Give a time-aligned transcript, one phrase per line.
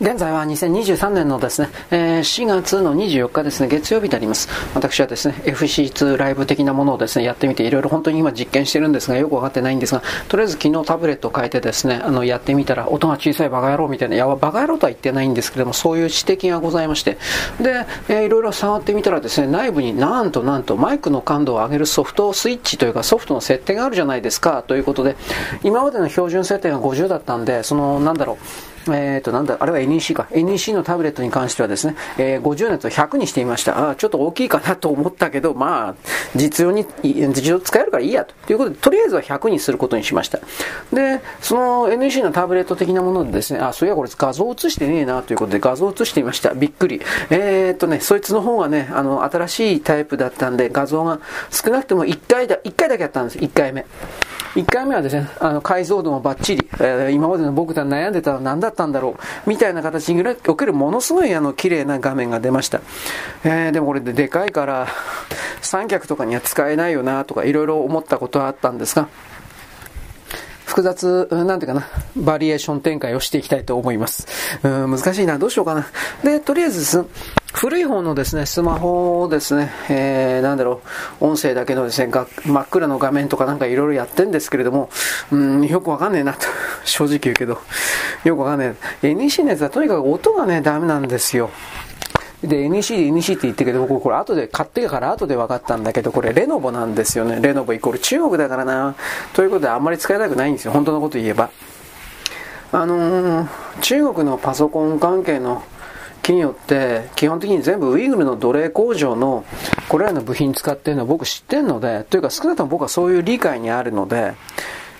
[0.00, 4.48] 現在は2023年のですね、えー、4月の24日ですね、月曜日であります。
[4.74, 17.18] 私はですね、FC2 ライブ的なものをですね、やってみて、いろいろ本当に今実験してるんですが、よくわかってないんですが、とりあえず昨日タブレットを変えてですね、あの、やってみたら、音が小さいバカ野郎みたいな、いや、バカ野郎とは言ってないんですけども、そういう指摘がございまして、
[17.60, 25.16] で、えー、いろいろ触ってみたらですね、内部になんとなんとマイクの感度を上げるソフトスイッチというか、ソフトの設定があるじゃないですか、ということで、
[25.62, 30.28] 今までの標準設定が50だったんで、その、なんだろう、えっ、ー、と、なんだ、あれは NEC か。
[30.30, 33.90] NEC のタブレットに関してはですね、えー、50熱を100にしてみました。
[33.90, 35.94] あちょっと大きいかなと思ったけど、まあ、
[36.34, 38.34] 実用に、実用使えるからいいやと。
[38.52, 40.38] いうことで、とりあえずは100にすることにしました。
[40.92, 46.54] で、その NEC のタブレット的なものでですね、あ、そういやこれ画像映してねえなということで画像映してみました。
[46.54, 47.00] びっくり。
[47.30, 51.20] えー、っとね、そいつの方がね、あの、新しいタイプだったんで、画像が
[51.50, 53.38] 少なくても1回だ、1回だけやったんです。
[53.38, 53.84] 1回目。
[54.54, 59.16] 1回目はですね、あの解像度もバッチリ、えー、今までの僕が悩んでたのは何だったんだろ
[59.46, 62.80] う、みたいな形におけるものすごいあの綺麗な画面が出ました。
[63.44, 64.88] えー、でもこれででかいから、
[65.62, 69.08] 三脚とかには使えないよなとかいろいろ思ったことはあったんですが、
[70.70, 74.28] 複雑、なんていうかな、バリエーション展開をしていきたいと思います。
[74.62, 75.88] うん難しいな、どうしようかな。
[76.22, 77.04] で、とりあえず、
[77.52, 80.80] 古い方のですね、スマホをですね、えー、なんだろ
[81.20, 82.12] う、音声だけのですね、
[82.44, 84.90] 真っ暗の画面とかなんかいろいろやってんですけれども、
[85.32, 86.46] うん、よくわかんねえなと、
[86.84, 87.58] 正直言うけど、
[88.22, 89.08] よくわかんねえ。
[89.12, 91.50] NEC のやつはとにかく音がね、ダメなんですよ。
[92.42, 97.40] で、NEC で NEC って言ってけど、僕これ後で、買ってから後で分かったんだけど、これレノボなんですよね。
[97.40, 98.94] レノボイコール中国だからな。
[99.34, 100.72] ということであんまり使いたくないんですよ。
[100.72, 101.50] 本当のこと言えば。
[102.72, 103.48] あのー、
[103.80, 105.62] 中国のパソコン関係の
[106.22, 109.44] 企業って基本的に全部ウイグルの奴隷工場の
[109.88, 114.34] これらの部品使ってるのは僕知ってるので、というか少なくとも僕はそういう理解にあるので、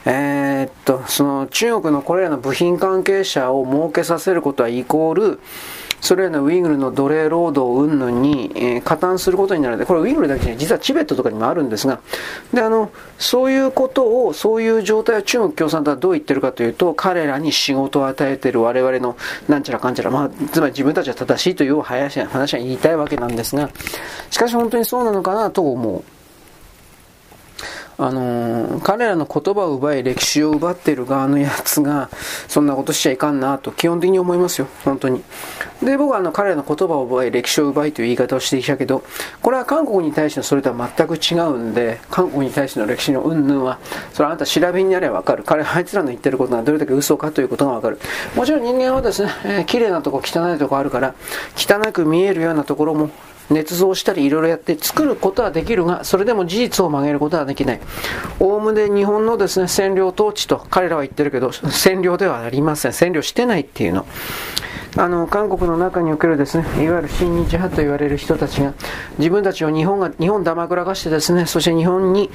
[0.07, 5.41] えー、っと、その中国のこれらの部品関係者を儲けさせることはイコール、
[6.01, 12.01] それらのウイグルの奴隷労働云々に、えー、加担することになるで、これウイグルだけじゃ実はチベットとかにもあるんですが、
[12.55, 19.17] で、あの、そういうことを、そういう状態を中国共産党はどう言ってるかというと、彼らに仕事を与えてる我々の
[19.49, 22.29] なんちゃらかんちゃら、まあ、つまり自分たちは正しいという話は
[22.61, 23.69] 言いたいわけなんですが、
[24.31, 26.20] しかし本当にそうなのかなと思う。
[28.03, 32.09] あのー、彼らの言葉を奪い歴史を奪ってる側のやつが、
[32.49, 35.23] そんなことしちゃいかんなと基本的に思いますよ、本当に。
[35.83, 39.03] で、僕はあの彼らの言葉を奪い歴史を奪いという言い方をしてきたけど、
[39.43, 43.79] これは韓国に対してのそれとは全く違うんで、韓国に対しての歴史の云々は、
[44.15, 45.45] それはあなた調べになればわかる。
[45.45, 47.99] 彼、あいつらの言ってることがどれだけ嘘かということがわかる。
[48.35, 51.15] もちろん人間はですね、えー、綺麗なとこ汚いとこあるから、
[51.55, 53.11] 汚く見えるようなところも
[53.51, 57.81] 捏造したりいろいろやって作ることはできるが、それでも事実を曲げることはできない。
[58.39, 62.93] おおむね日本のですね、占領統治と彼らは言ってるけど、占領ではありません。
[62.93, 64.07] 占領してないっていうの。
[64.97, 68.75] あの韓国の中におけるですねいわゆる親日派と言われる人たちが
[69.19, 72.29] 自分たちを日本が日本だまくらかしてですねそして日本に、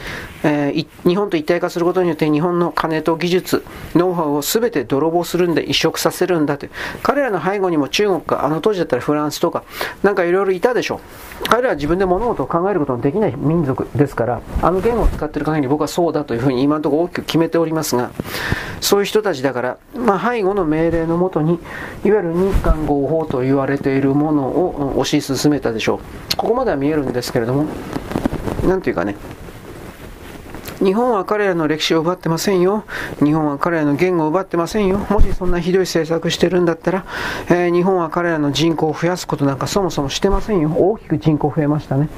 [0.44, 6.68] えー、日本と一体化することによって日本の金と技術ノウハウを全て泥棒するんで移植させるんだと
[7.04, 9.64] 彼らの背後にも中国かあの当時だったらフランスとか
[10.02, 11.02] なんかいろいろいたでしょ
[11.50, 18.12] 彼らは自分で物事を考えることのできない民族ですからあの言語を使ってる限り僕はそうだというふうに今のところ大きく決めておりますが
[18.82, 21.60] そういう人たちだから、まあ、背後の命令のもとに
[22.04, 26.36] いわゆる日韓合法と言われているものを推し進めたでしょう。
[26.38, 27.66] ここまでは見えるんですけれども、
[28.68, 29.16] なんていうかね、
[30.80, 32.84] 日本は彼らの歴史を奪ってませんよ。
[33.24, 35.00] 日本は彼らの言語を奪ってませんよ。
[35.10, 37.06] もしそんなひどい政策してるんだったら、
[37.50, 40.70] えー、日本は彼らの人口を増やすことなんかそもそもしてませんよ。
[40.76, 42.10] 大きく人口増えましたね。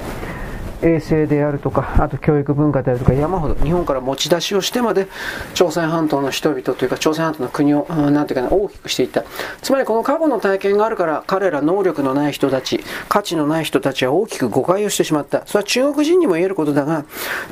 [0.82, 5.08] 衛生であるとか、あと教育文化であるとか、山ほど日本から持ち出しをしてまで、
[5.54, 9.24] 朝鮮半島の人々というか、朝鮮半島の国を、なんていうかな、大きくしていった。
[9.62, 15.42] つまりこの過去の体験があるから、彼ら能力のない人たち、価値のない人たちは大きく誤解をしてしまった。
[15.46, 17.04] それは中国人にも言えることだが、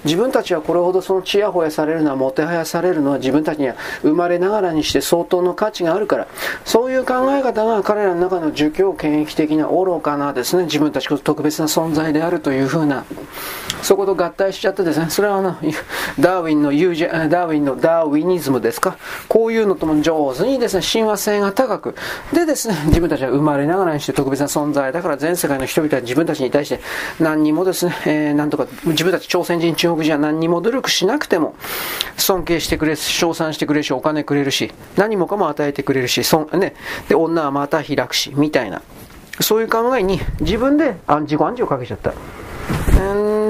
[0.04, 6.26] 自分たちはこれほどそのちやほやされるのは、もてはやされるのは自分たちには生まれながらにして相当の価値があるから、
[6.64, 13.04] そういう考え方が彼らの中の儒教権益的な愚かなですね、自分たちこそ特別な存在であるというふうな
[13.82, 15.56] そこと合体しちゃってですね、それはあの、
[16.18, 18.98] ダーウィンのユージダーウィンのダーウィニズムですか、
[19.28, 21.94] こういうのとも上手にですね、親和性が高く、
[22.32, 26.80] でですね、自分たちは生まれながらにして特別な存在だから全世界の人々は自分たちに対して
[27.20, 31.54] 何にもですね、えー、なんとか自分たち朝鮮人、中国人は何にも努力しなくても
[32.16, 36.74] 尊敬してくれるし、称賛してくれるし、お金くれるし、何もかも与えてくれるし、そんね、
[37.08, 38.82] で、女はまた開くし、みたいな。
[39.40, 42.14] そういう考えに自分で自己暗示をかけちゃった。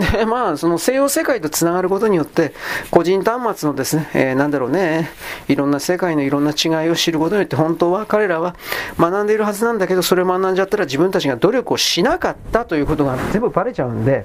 [0.00, 2.52] で、 まあ、その西洋世界とつながることによって、
[2.90, 5.10] 個人端末のですね、えー、なんだろうね、
[5.48, 8.54] いろんな世界のいろんな違いを知ることによって、本当は彼らは
[8.98, 14.25] 学んでいるはずなんだけど、それを学んじゃったら自分たちが努力をしなかったということが全部バレちゃうんで、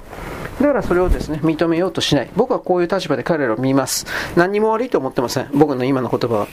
[0.60, 2.30] だからそれをですね、認めようとしない。
[2.36, 4.06] 僕はこういう立場で彼らを見ます。
[4.36, 5.48] 何にも悪いと思ってません。
[5.54, 6.46] 僕の今の言葉は。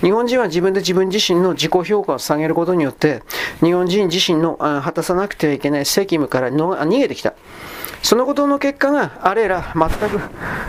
[0.00, 3.22] 日本人は自分で自分自身の自己評価を下げることによって、
[3.60, 7.34] 日本人自身の果たさなくてはいけない責務から逃げてきた。
[8.04, 10.20] そのことの結果が、あれら全く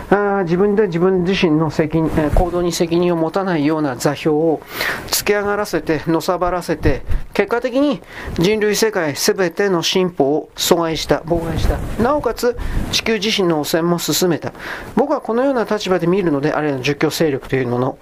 [0.08, 4.62] あ自分で自分自身の責任行動に責任を持たないような座標を
[5.08, 7.02] 突き上がらせて、のさばらせて、
[7.34, 8.00] 結果的に
[8.38, 11.76] 人類世界全ての進歩を阻害した、妨害した。
[12.02, 12.56] なおかつ
[12.90, 14.54] 地球自身の汚染も進めた。
[14.94, 17.98] 僕はこのような立場で見るので、あれらの儒教勢力というもの。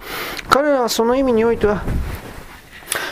[0.49, 1.83] 彼らはその意味においては、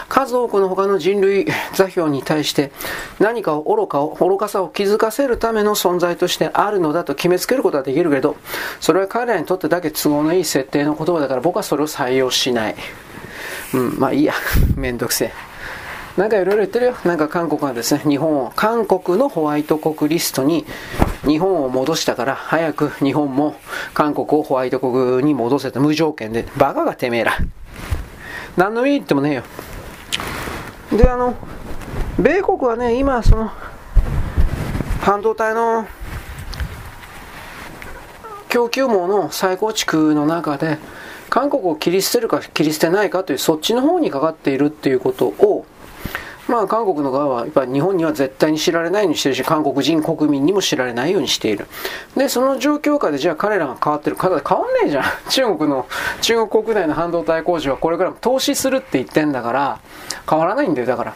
[0.09, 2.71] 数多くの他の人類座標に対して
[3.19, 8.37] 何かを愚かを、愚かさを気づかせるための存在としてあるのだと決めつけることはできるけど、
[8.79, 12.75] それは彼らにとってだけ都合のいい設定の言葉だから僕はそれを採用しない。
[13.73, 14.33] うん、まあいいや。
[14.75, 15.53] めんどくせえ。
[16.17, 16.95] なんかいろいろ言ってるよ。
[17.05, 20.63] なんか韓国がですね、日本を、韓国のホワイト国リストに
[21.25, 23.55] 日本を戻したから、早く日本も
[23.95, 27.33] 韓国をホワイト国に戻せと無条件で、バカがてめえら。
[28.57, 29.43] 何の意味ってもねえよ。
[30.97, 31.35] で、あの、
[32.19, 33.51] 米国はね、今、その、
[35.01, 35.87] 半導体の
[38.47, 40.77] 供給網の再構築の中で、
[41.29, 45.65] 韓国を切り捨てるか切り捨てないかという、そっちの方にかかっているっていうことを、
[46.53, 51.65] まあ、韓国の側はやっぱ日本には絶対に知られないようにしてるし、韓国人国民にも知られないようにしている。
[52.15, 54.15] で、その状況下でじゃあ彼らが変わってる。
[54.15, 55.03] 変わんねえじゃん。
[55.31, 55.87] 中国の、
[56.21, 59.79] 中国国内の半導体工事はこれからも投資するって言ってんだから、
[60.29, 61.15] 変わらないんだよ、だから。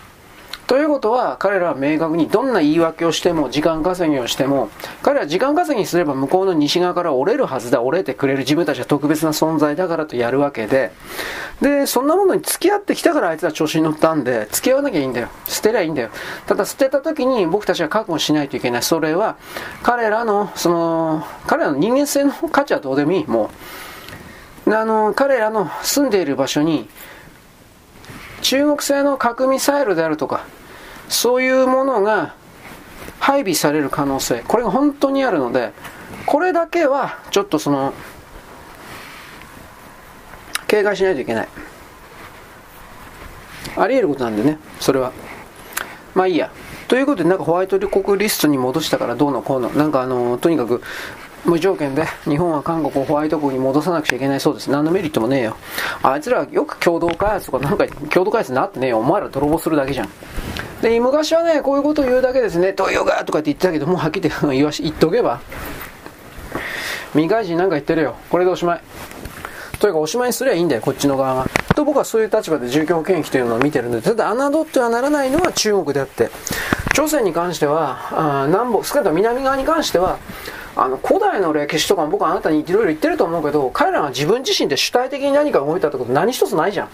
[0.67, 4.69] ということは、彼らは明確にどんな言い訳をしても、時間稼ぎをしても、
[5.01, 10.91] 彼らは時間稼ぎすれば向こうの西側から折れるはずだ、折れてくれる自分たちは特別な存在だからとやるわけで、
[11.61, 15.29] で、そんなものに付き合ってきたからあいつは調子に乗ったんで、付き合わなきゃいいんだよ。
[15.45, 16.09] 捨てりゃいいんだよ。
[16.47, 18.83] ただ捨てた時に僕たちは覚悟しないといけない。
[18.83, 19.37] それは、
[19.83, 23.25] 彼らの、その、彼らの人間性の価値はどうでもいい。
[23.25, 23.51] も
[24.65, 26.89] う、あの、彼らの住んでいる場所に、
[28.41, 30.41] 中国製の核ミサイルであるとか、
[31.09, 32.35] そういうものが
[33.19, 35.73] 配備される可能性、これが本当にあるので、
[36.25, 37.93] これだけはちょっとその、
[40.67, 41.47] 警戒しないといけない。
[43.77, 45.11] あり得ることなんでね、それは。
[46.13, 46.51] まあいいや。
[46.87, 50.81] ということで、なんかホワイト国リストに戻したからどうのこうの、なんかあの、とにかく、
[51.47, 54.69] 無条件で日本は韓国をホワイト国に戻さなくちゃいけないそうです。
[54.69, 55.55] 何のメリットもねえよ。
[56.03, 58.99] あいつらよく共同開発とかなんか共同開発になってねえよ。
[58.99, 60.09] お前ら泥棒するだけじゃん。
[60.81, 62.73] で、昔はね、こういうことを言うだけですね。
[62.77, 65.39] 東洋がとかって言ってたけど、もうはっきり言 わし、言っとけば。
[67.13, 68.15] 未開人なんか言ってるよ。
[68.29, 68.81] これでおしまい。
[69.79, 71.45] というか、おしまいにすりゃいいんだよ、こっちの側が。
[71.75, 76.29] と僕はそういう立場で住居権益というのを見てるんで、ただ侮ってはならないのは中国であって、
[76.93, 80.17] 朝鮮に関しては、あ南北、少なくとも南側に関しては、
[80.79, 86.89] あの古代の歴史とかも僕はあなたにいろいろ言ってると思うけど彼らが自分自身で主体的に何か動いたってこと何一つないじゃん。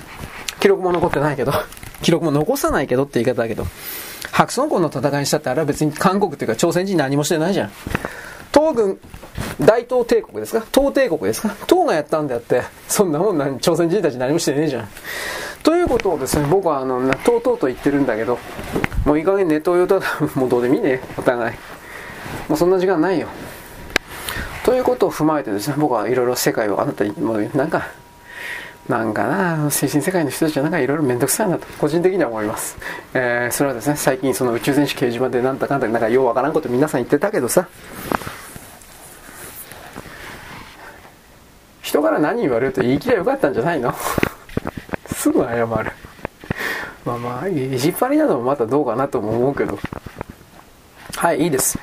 [0.60, 1.52] 記録も残ってないけど。
[2.02, 3.66] 記録も残さないけどって言い方だけど。
[4.32, 7.72] 白村江の戦いにしたってあれは別に韓国っていうか朝鮮人何もしてないじゃん。
[8.54, 9.00] 東軍
[9.60, 10.66] 大東帝国ですか？
[10.74, 11.54] 東帝国ですか？
[11.68, 14.88] 東がやったんであってそんなもん何朝鮮人たち何もしてねえじゃん。
[15.62, 18.40] ということをですね僕はあのとうとうと言ってるんだけど
[19.06, 20.00] もういい加減ネット用だ
[20.36, 21.56] もうどうでもいいねお互い。
[22.48, 23.28] もうそんな時間ないよ。
[24.64, 27.88] ということを踏まえてですね、僕はいろいろ世界をあなたに、もうなんか、
[28.88, 32.78] なんかな、精神世界の人たちはなんかいろいろめんどくさいなと、個人的には思います。
[33.14, 37.68] えー、それはですね、最近その宇宙戦士掲示板でなんだかんだなんかようわからんこと皆さん言ってたけどさ、
[41.82, 43.94] 人から何言われると言い切りゃよかったんじゃないの？
[45.08, 45.68] すぐ謝る。
[47.06, 49.78] まあまあ、意地っ張りなのもまたどうかなとも思うけど。
[51.16, 51.78] はい、いいです。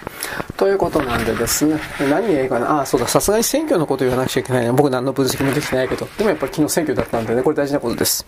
[0.57, 4.73] ということなんでですね、何がいいかな、あ、そうだ、さすがに選挙のこと言わなくちゃいけないね。
[4.73, 8.27] 僕何の分析もできてないけど、でもやっぱり昨日選挙だったんでね、これ大事なことです。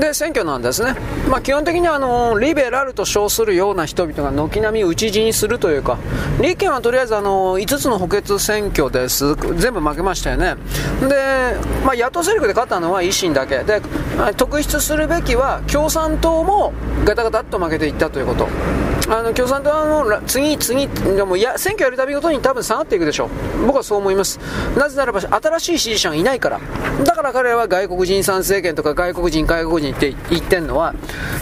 [0.00, 0.94] で、選挙なんですね。
[1.28, 5.98] まあ、基本的にはあのリベラルと称するような人々が軒並み討ち死にするというか、
[6.40, 9.34] 立憲はとりあえずあの5つの補欠選挙です。
[9.56, 10.56] 全部負けましたよね。
[11.08, 13.58] で、まあ、野党勢力で勝ったのは維新だけ。
[13.58, 13.82] で、
[14.36, 16.72] 特筆するべきは共産党も
[17.04, 18.48] ガタガタっと負けていったということ。
[19.10, 23.30] あの共産党はもう次、次、でもいや選挙やるたびごとに多分下がっていくでしょ
[23.62, 24.38] う、僕はそう思います、
[24.76, 26.60] なぜならば新しい支持者がいないから、
[27.04, 30.94] だから彼らは外国人参政権とか外国人、外国人って言ってるのは、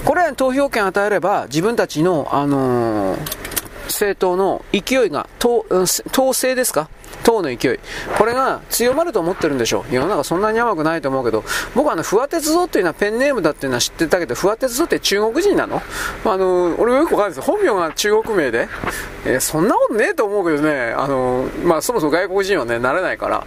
[0.05, 3.47] これらに投票権与えれば、自分たちの、あのー
[3.87, 6.89] 政党の勢いが、党、統制ですか？
[7.27, 7.79] 党の勢い。
[8.17, 9.95] これが強まると思ってるんでしょう。
[9.95, 11.43] 世の中そんなに甘くないと思うけど、
[11.75, 15.83] 僕はあの、不破鉄道っていうのはペンネームだっていうのは知ってたけど、不破鉄道って中国人なの？
[16.25, 17.45] あの、俺はよくわかるんです。
[17.45, 18.69] 本名が中国名で。
[19.25, 23.45] えー、そんなことねえと思うけどね、あの、まあそもそも外国人はね、なれないから。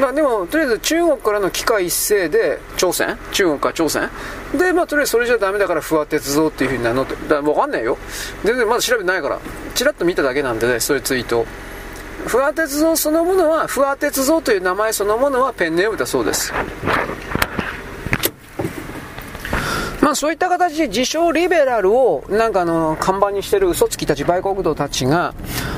[0.00, 4.08] まあでも、とりあえず中国からの機械一斉で、朝鮮中国か朝鮮
[4.56, 7.98] で、まあとりあえずそれじゃダメだから不破鉄道っていう風になるのって、だわかんないよ。
[8.42, 9.38] 全然まだ調べてないから。
[9.74, 11.44] チラッと見ただけなんでね、そういうツイート。
[12.26, 16.52] 不破鉄道そのものは、不破鉄道という名前そのものはペンネームだそうです。
[20.02, 25.32] まあそういった形で自称リベラルをなんかあの看板にしてる嘘つきたち、売国道たちが、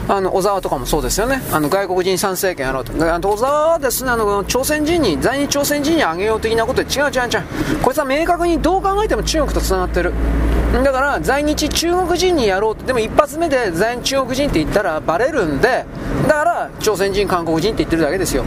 [0.08, 10.12] あの小沢とかもそうですよね、あの外国人参政権やろうと、あの小沢はですねあの朝鮮人に、在日朝鮮人にあげよう的なことで違う違う違う、こいつは明確にどう考えても中国とつながってる。
[10.72, 15.84] だから在日中国人にやろうって、でも一発目で在日中国人って言ったらバレるんで、
[16.26, 18.44] だから朝鮮人、韓国人って言ってるだけですよ。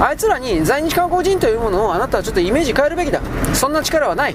[0.00, 3.20] あいつらに在日韓国人というものをあなたはちょっとイメージ変えるべきだ。
[3.52, 4.34] そんな力はない。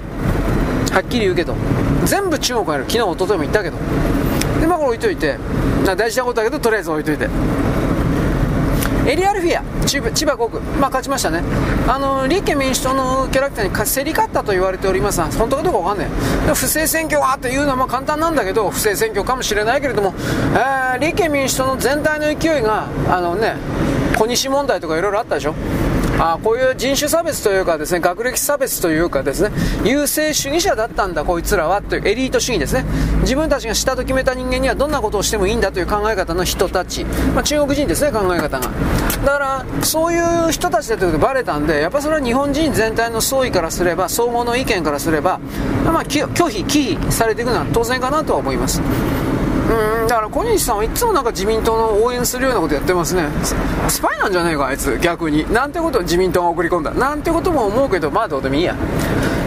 [0.92, 1.54] はっきり言うけど
[2.04, 3.76] 全部中国やる昨日一昨日も言ったけど
[4.60, 5.38] でまあこれ置いといて
[5.96, 7.28] 大事なことだけどとりあえず置いといて。
[9.08, 11.42] エリアルフィア千葉千葉5区、まあ、勝ちましたね。
[11.86, 16.08] あの立憲民主党のキャラクターに競り勝ったと言われておりますが本当かどうか分かんない。
[16.54, 20.12] 不正選挙はというのはまあ簡単なんだけど不正選挙かもしれないけれども、
[20.52, 23.54] えー、立憲民主党の全体の勢いがあのね
[24.18, 25.54] 小西問題とかいろいろあったでしょ。
[26.18, 29.50] あこういう人種差別というかですね学歴差別というかですね
[29.84, 32.84] 優勢主義者だったんだこいつらはというエリート主義ですね。
[33.20, 38.70] 自分たちがしたと決めた人間にはどんなことをしてもいいんだという考え方の人たち、まあ、中国人ですね考え方が。
[39.24, 45.38] だからそういう人たちだということがバレたんでやっぱそれは日本人全体の総意からすれば総合の意見からすれば、
[45.84, 48.80] まあ、拒否忌避されていくのは当然かなとは思います。
[49.68, 50.08] うん。
[50.08, 53.28] だから小西さんはいつもなんか自民党の応援するようなことやってますね。
[53.88, 54.98] スパイなんじゃねえかあいつ。
[54.98, 55.50] 逆に。
[55.52, 56.90] なんてことを自民党が送り込んだ。
[56.92, 58.74] なんてことも思うけどまあどうでもいいや。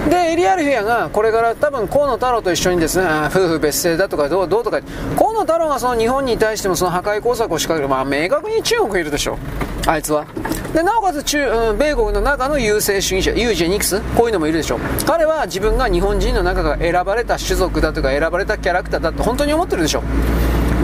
[0.10, 4.81] でエリアルフィアがこれから多分河野太郎と一緒にですね夫婦別姓だとかどうどうとか
[5.15, 7.88] 河野太郎がその日本に対してもその破壊工作を仕掛ける。
[7.88, 9.38] まあ明確に中国いるでしょ
[9.86, 10.25] あいつは。
[10.74, 14.01] でなおかつ中、うん、米国の中の優勢主義者ユージェニクス？
[14.15, 20.03] こういうのもいるでしょ彼は自分が日本人の中が選ばれた種族だとか選ばれたキャラクターだと本当に思ってるでしょ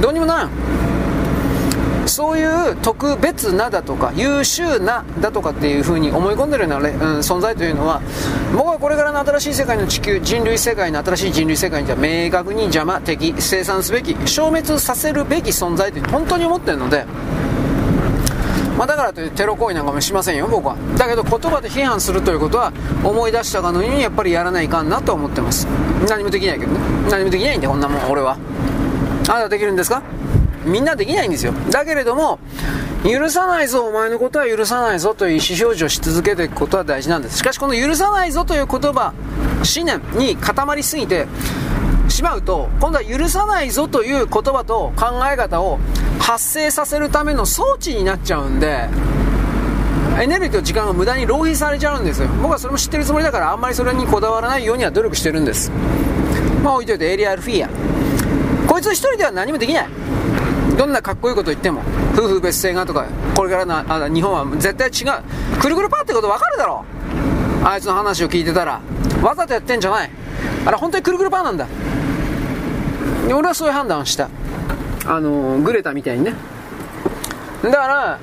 [0.02, 0.52] どうにもならん。
[2.08, 8.02] そういう特別なだとか優秀なだとかっていう風に思い込んでるような、うん、存在というのは
[8.56, 17.06] 僕はこれからの新しい世界の地球人類世界の新しい人類世界には明確に邪魔的生産すべき消滅させるべき存在と本当に思ってるので
[18.78, 20.76] まあ、だからといってテロ行為なんかもしませんよ、僕は。
[21.00, 22.72] だけど言葉で批判するということは
[23.04, 25.66] 思い出したかのようにやっぱりやらないかんなと思ってます。
[26.08, 26.80] 何もできないけどね。
[27.10, 28.38] 何もできないんで、こんなもん、俺は。
[29.30, 30.04] あなたできるんですか？
[30.68, 31.54] みんなできないんですよ。
[31.72, 32.40] だけれども、
[33.04, 37.38] 許さないぞ、お前のことは許さないぞという意思表示をし続けていくことは大事なんです。
[37.38, 39.14] しかし、この許さないぞという言葉、
[39.78, 41.28] 思念に固まりすぎて、
[42.10, 45.80] しまうと、今度は許さないぞという言葉と考え方を
[46.20, 48.88] 発生させるための装置になっちゃうんで、
[50.20, 52.28] エネルギーと時間が無駄に浪費されちゃうんですよ。
[52.42, 55.72] 僕はそれも知ってるつもりだから、あんまりそれにこだわらないようには努力してるんです。
[56.64, 57.70] まあ置いといて、エリアルフィア。
[58.68, 59.88] こいつ一人では何もできない。
[60.78, 61.82] どんなかっこいいこと言っても、
[62.14, 63.06] 夫婦別姓がとか、
[63.36, 65.60] これからのあ日本は絶対違う。
[65.60, 66.86] くるくるパーってこと分かるだろ
[67.64, 68.80] あいつの話を聞いてたら。
[69.22, 70.12] わざとやってんじゃない。
[70.66, 71.68] あれ本当にくるくるパーなんだ。
[73.28, 74.30] 俺はそういう判断をした。
[75.06, 76.34] あのグレタみたいにね。
[77.64, 78.20] だから、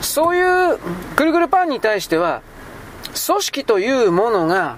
[0.00, 0.78] そういう
[1.16, 2.42] ぐるぐるパンに対しては、
[3.26, 4.76] 組織というものが、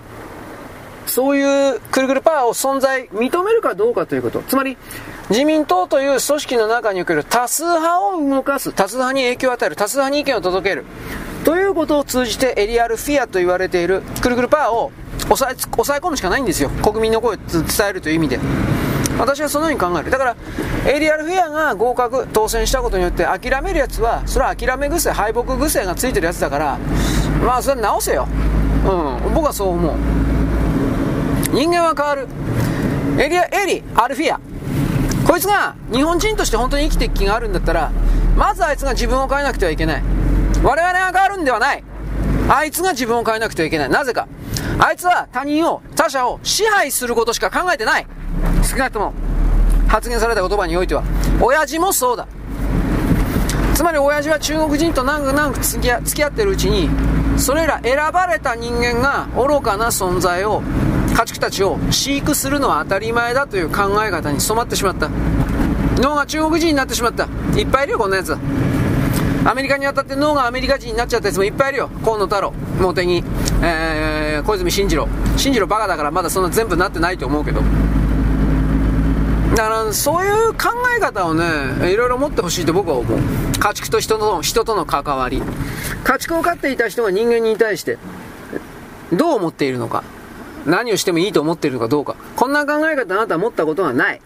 [1.07, 4.43] そういうくるぐるパーを存在、認めるかどうかということ。
[4.43, 4.77] つまり、
[5.31, 10.85] 自民党という組織の中における多数派を動かす、多数派に影響を与える、多数派に意見を届ける。
[11.45, 14.93] ということを通じてエリアルフィアと言われているくるぐるパーを
[15.29, 16.69] 抑え抑え込むしかないんですよ。
[16.69, 18.41] 国民の声を伝えるという意味で。
[19.21, 20.11] 私はそのように考える。
[20.11, 20.37] だから、
[20.87, 26.79] エリアルフィアが合格、当選したことによって諦めるやつは、それは諦め癖、敗北癖がついてるやつだから、
[27.45, 28.27] まあ、それは直せよ。
[28.85, 29.95] うん、僕はそう思う。
[31.53, 32.27] 人間は変わる。
[33.19, 34.41] エリア、エリ、アルフィア。
[35.27, 37.93] こいつが日本人として本当に生きていく気があるんだったら、
[38.37, 40.03] まずあいつが自分を変えなくてはいけない。
[40.63, 41.85] 我々が変わるんではない。
[42.49, 43.89] あいつが自分を変えなくてはいけない。
[43.89, 44.27] なぜか。
[44.79, 48.07] あいつは他人を、他者を支配することしか考えてない。
[48.69, 49.13] 少なくとも。
[49.89, 51.03] 発言された言葉においては。
[51.41, 52.27] 親父もそうだ。
[53.75, 56.91] つまり親父は中国人と長く長く付き合付き合ってるうちに、
[57.39, 60.63] それら選ばれた人間が愚かな存在を、
[61.17, 65.09] 家畜たちを飼育するのは当たり前だという考え方に染まってしまった。
[65.97, 67.29] 脳が中国人になってしまった。
[67.57, 68.37] いっぱいいるよ、こんなやつ。
[69.45, 71.91] アメリカに渡って脳がアメリカ人になっちゃったやつもいっぱいいるよ。
[72.05, 73.25] 河野太郎、茂木、
[73.63, 75.09] えー、小泉進次郎。
[75.37, 77.63] 進次郎バカだからまだそんな全部なってないと思うけど。
[79.57, 81.45] だからそういう考え方をね、
[81.91, 83.19] いろいろ持ってほしいと僕は思う。
[83.59, 85.43] 家畜と人の、人との関わり。
[86.05, 87.99] 家畜を飼っていた人が人間に対して、
[89.13, 90.05] どう思っているのか。
[90.67, 92.17] 何をしてもいいと思っているのかどうか。
[92.37, 94.21] こんな考え方あなたは持ったことがない。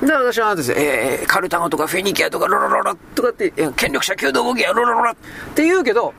[0.00, 5.16] で、私はあなたですえー、カルタゴとかフェニキアとかロロロロとかって、権力者弓道動きやロロロロっ
[5.54, 6.12] て言うけど、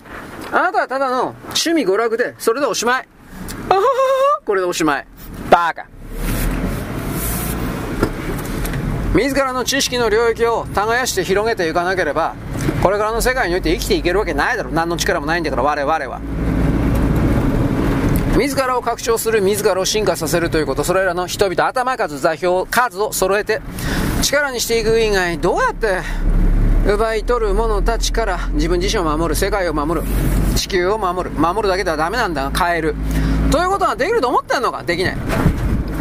[0.51, 3.07] あなたはただの趣味娯楽で、それでおしまい。
[3.69, 3.89] あははは
[4.45, 5.07] これでおしまい。
[5.50, 5.88] バカ。
[9.13, 12.35] 自らの知識の領域を耕して広げていかなければ、
[12.81, 14.71] これからの世界において生きていけるわけないだろ。
[14.71, 16.21] 何の力もないんだから、我々は。
[18.37, 23.61] 自らを拡張する、自らを進化させるということ、それらの人々、頭数、座標、数を揃えて、
[24.23, 25.99] 力にしていく以外、どうやって
[26.91, 30.07] 奪い取る者たちから自分自身を守る、世界を守る、
[30.55, 32.95] 地球を守る、守るだけではダメなんだ、変える。
[33.51, 35.17] ということができると思ってんのかできない。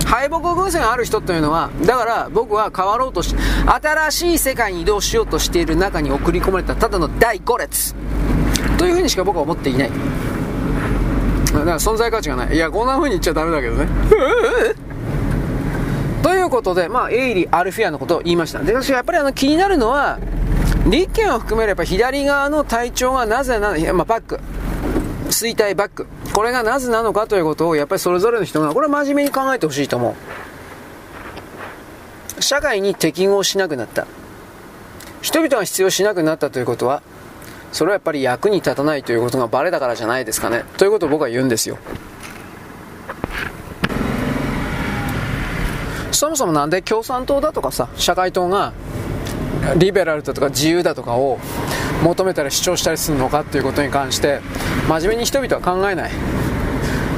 [0.07, 3.37] 敗北偶線ある人というのは、だから僕は変わろうとし、
[3.67, 7.95] 新しい世界に移動しようとしている中に送り込まれたただの第5列。
[8.79, 9.91] というふうにしか僕は思っていない。
[11.53, 12.55] だから存在価値がない。
[12.55, 13.87] いや、こんな風に言っちゃダメだけどね。
[16.23, 18.61] ということで、まあ、エイリ・アルフィアのことを言いました。
[18.61, 20.19] で、私はやっぱりあの気になるのは、
[20.87, 24.41] 立憲を含めれば左側の体調がなぜなの、まあ、バック。
[25.29, 26.07] 衰退バック。
[26.33, 30.17] これがなぜなのかということを、やっぱりそれぞれの人が、これは真面目に考えてほしいと思
[32.39, 32.43] う。
[32.43, 34.07] 社会に適合しなくなった。
[35.21, 37.03] 人々が必要しなくなったということは、
[37.73, 40.65] それはやっぱり役に立たないということがバレたからじゃないですかね。
[40.77, 41.79] ということを僕は言うんですよ。
[46.13, 48.73] そもそもなんで共産党だとかさ、社会党が
[49.77, 51.39] リベラルだとか自由だとかを
[52.05, 54.41] 求めたり主張したりするのかっていうことに関して
[54.89, 56.11] 真面目に人々は考えない。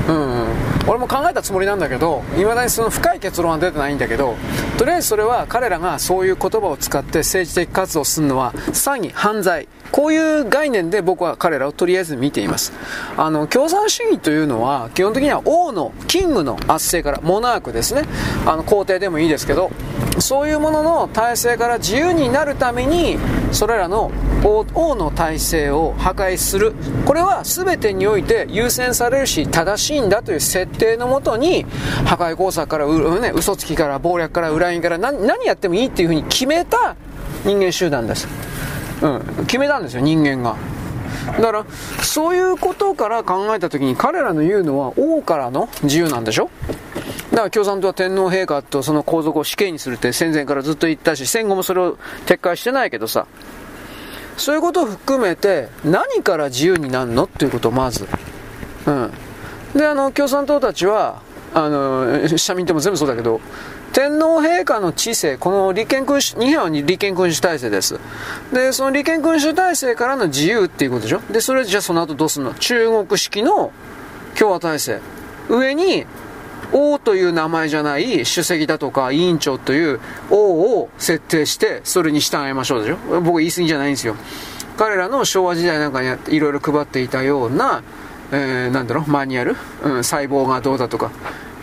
[0.06, 0.46] うん、
[0.86, 4.36] 俺も考えたつもりなんだけど、いまだにその深い結論は出てないんだけど、
[4.78, 12.72] とりあえずそれは彼らがそういう言葉を使って政治的活動をするのは詐欺、犯罪、こういう概念で僕は彼らをとりあえず見ています。
[13.16, 18.02] あの、共産主義というのは、基本的には王の、キングの圧政から、モナークですね。
[18.44, 19.70] あの、皇帝でもいいですけど、
[20.18, 23.20] そういうものの体制から自由になるために、
[23.52, 24.10] それらの
[24.42, 26.74] 王の体制を破壊する。
[27.06, 31.66] これは全てにおいて優先されるし、正しいんだという設定のもとに、
[32.04, 36.96] 破壊工作から、うね、嘘つきから、暴略から、裏切りから何、何やってもいいっていうふうに決めた
[37.44, 38.26] 人間集団です。
[39.04, 40.56] うん、決めたんですよ、人間が。
[41.36, 41.66] だから、
[42.02, 46.50] そういうことから考えたときに彼らの言うのは王からの自由なんでしょ？
[47.30, 53.26] だから共産党は天皇陛下とその皇族を死刑にするって戦前からずっと言ったし、戦後もそれを撤回してないけどさ、
[54.36, 57.24] そういうことを含めて何から自由になるの？
[57.24, 58.06] っていうことをまず。
[58.86, 59.12] うん。
[59.74, 63.40] で、あの、共産党たちは、あの、社民党も全部そうだけど、
[63.94, 68.00] 天皇陛下の知性、この立憲君主、日本は立憲君主体制です。
[68.52, 71.20] で、その立憲君主体制からの自由っていうことでしょ？
[71.30, 72.54] で、それじゃあその後どうするの？
[72.54, 73.70] 中国式の
[74.36, 75.00] 共和体制。
[75.48, 76.06] 上に、
[76.72, 83.20] 王という名前じゃない主席だとか委員長という王を設定して、それに従いましょうでしょ？
[83.20, 84.16] 僕言い過ぎじゃないんですよ。
[84.76, 87.84] 彼らの昭和時代なんかにいろいろ配っていたような、
[88.32, 91.12] えー、なんだろう、マニュアル、うん、細胞がどうだとか、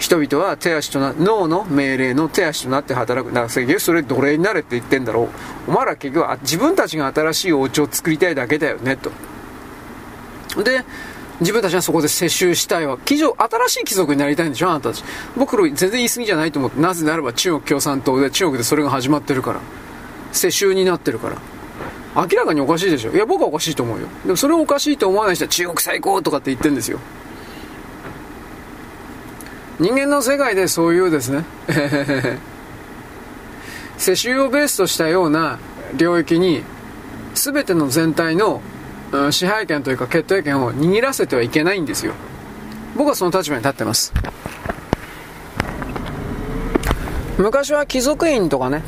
[0.01, 3.31] 人々は手足とな、脳の命令の手足となって働く。
[3.31, 5.29] だからそれ奴隷になれって言ってんだろ
[5.67, 5.71] う。
[5.71, 9.11] お前ら結局は自分たちが新しいお家を作りたいだけだよね、と。
[10.63, 10.83] で、
[11.39, 12.97] 自分たちはそこで世襲したいわ。
[12.97, 15.03] 貴族、新しい貴族になりたいんでしょあなたたち。
[15.37, 16.81] 僕ら全然言い過ぎじゃないと思って。
[16.81, 19.59] なぜならば中国共産党で、中国でそれが始まってるから。
[20.31, 21.37] 世襲になってるから。
[22.15, 24.07] 明らかにおかしいでしょいや、僕はおかしいと思うよ。
[24.25, 26.99] でもそれをおかしいと思わない人は中国最高とかって言ってんですよ。
[29.81, 31.43] 人間の世界でそういうですね、
[33.97, 35.57] 世襲をベースとしたような
[35.97, 36.63] 領域に、
[37.33, 38.61] 全ての全体の、
[39.31, 42.13] 支配権というか決定権を握らせてはいけないんですよ。
[42.95, 44.13] 僕はその立場に立ってます。
[47.39, 48.83] 昔は貴族院とかね、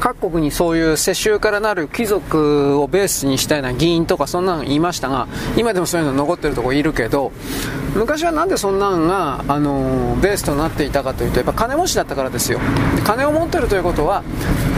[0.00, 7.32] 各国にそういう世襲からなる貴族をベースにしたような議員とかそんなの言いましたが、今でもそういうの残ってるとこいるけど、
[7.94, 12.60] 昔はなんでそんなのが、あのベースとなっていたかというと、やっぱ金持ちだったからですよ。
[13.04, 14.22] 金を持ってるということは、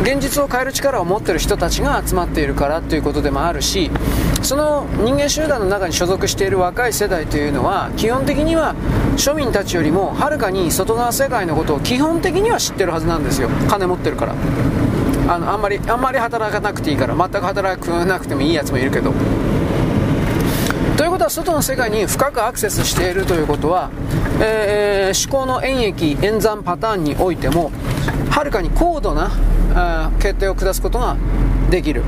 [0.03, 3.91] 現実を変える力を持ってる人たちが集まっているからということでもあるし、
[4.43, 8.75] その人間集団の中に所属している若い世代というのは、基本的には
[9.17, 13.49] 庶民たちよりもはるかに外側世界のことを基本的には知ってるはずなんですよ。
[13.69, 14.35] 金持ってるから。
[15.29, 19.13] あのあんまりあんまり働かなくていいから全く働かなくてもいいやつもいるけど。
[20.97, 23.91] ということは外の世界に深くアクセスしているということは、
[24.41, 27.73] えー、思考の演疫演算パターンにおいても
[28.31, 29.31] はるかに高度な
[30.21, 31.17] 決定を下すことが
[31.71, 32.03] できる。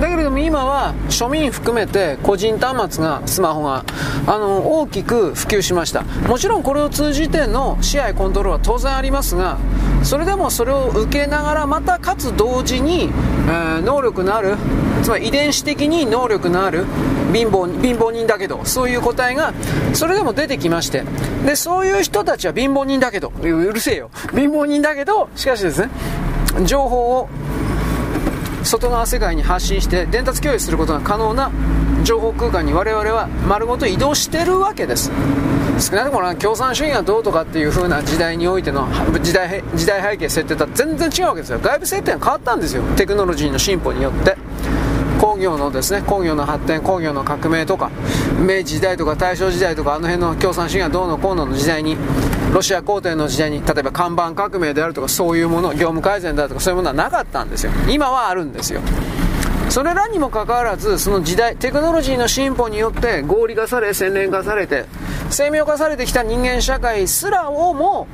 [0.00, 3.84] だけれども今は庶民含めて個人端末がスマホが
[4.26, 6.02] あの大きく普及しました。
[6.28, 9.58] もちろんこれを通じての支配コントロールは当然ありますが
[10.02, 14.56] それでもそれを受けながらまたかつ同時に、えー、能力のある
[15.02, 16.84] つまり遺伝子的に能力のある
[17.32, 19.52] 貧乏貧乏人だけどそういう個体が
[19.92, 21.04] それでも出てきまして。
[21.46, 23.32] でそういう人たちは貧乏人だけど。
[23.40, 24.10] うるせえよ。
[24.32, 25.90] 貧乏人だけどしかしですね
[26.64, 27.28] 情報を
[28.64, 31.50] 外側世界に発信して伝達共有することが可能な
[32.02, 35.10] 情報空間に我々は丸ごと移動してるわけです。
[35.78, 38.86] 少なくとも共産主義がどうとかっていう風な時代においての
[39.22, 41.58] 時代時代背景設定とは全然違うわけですよ。
[41.58, 42.82] 外部設定が変わったんですよ。
[42.96, 44.36] テクノロジーの進歩によって。
[45.20, 47.90] 工業のですね工業の発展工業の革命とか
[48.38, 51.96] 明治時代とか大正時代とかあの辺の共産主義がどうのこうのの時代に
[52.54, 57.72] ロシア皇帝の時代に例えば看板革命であるとかそういうもの業務改善であるとかそういうものはなかったんですよ。
[57.88, 58.80] 今はあるんですよ。
[59.70, 64.84] それらにもかかわらずその時代テクノロジーの進歩によって合理化され洗練化されて
[65.30, 68.06] 精妙化されてきた人間社会すらをも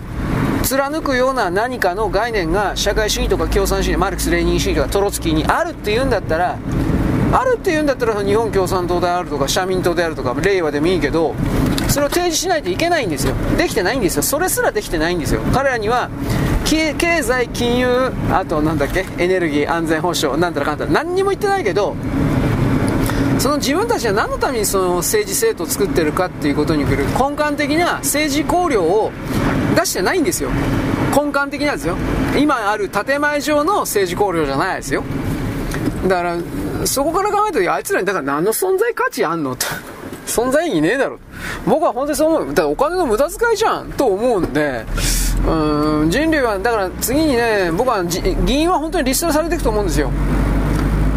[0.62, 6.56] 貫くような何かの概念が社会主義とか共産主義マルクス・レーニン主義とかトロツキーにあるっていうんだったら
[7.32, 11.34] あるっていうんだったら日本共産党であるとか社民党であるとか令和でもいいけど
[11.90, 13.34] それを提示しないといけないんですよ。
[13.58, 14.22] できてないんですよ。
[14.22, 15.40] それすらできてないんですよ。
[15.52, 16.08] 彼らには
[16.64, 21.96] 経済金融あとなんだっけエネルギー安全保障なんたらかんたら何にも言ってないけど
[23.40, 27.04] その自分たちは何のためにその政治制度を作ってるかっていうことに来る。
[27.18, 29.10] 根幹的な政治考慮を
[29.74, 30.50] 出してないんですよ。
[31.12, 31.96] 根幹的なんですよ。
[32.38, 35.02] 今ある建前上の政治考慮じゃないですよ。
[36.06, 36.36] だから
[36.86, 39.66] そこから考えた時あいつらにだから何の存在価値あんのと。
[40.30, 41.18] 存在意義ねえだろ。
[41.66, 42.54] 僕は本当にそう思う。
[42.54, 43.92] だお金の無駄遣いじゃん。
[43.92, 44.84] と思うんで。
[45.46, 50.10] うん人類はだから次にね僕は議員は本当にリストラされていくと思うんですよ。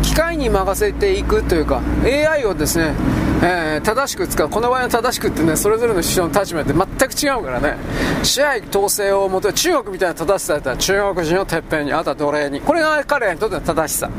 [0.02, 2.93] 機械に任せていくというか AI をですね、
[3.41, 4.49] えー、正しく使う。
[4.49, 7.78] この場合は正しくってねそれぞれの人の立場って全く違うからね。
[8.23, 12.62] 支配統制を求め中国みたいな正しさだったら中国人をてっぺんにあとは奴隷に。
[12.62, 14.10] これが彼らにとっての正しさ。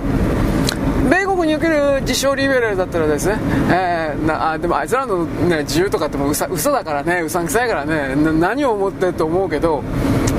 [1.44, 3.38] 国における自称リベラルだったらですね、
[3.70, 9.82] えー、なあでもあいつらの、ね、自由とかってもうさ嘘だからねうさんくさいからね何を思ってると思うけど、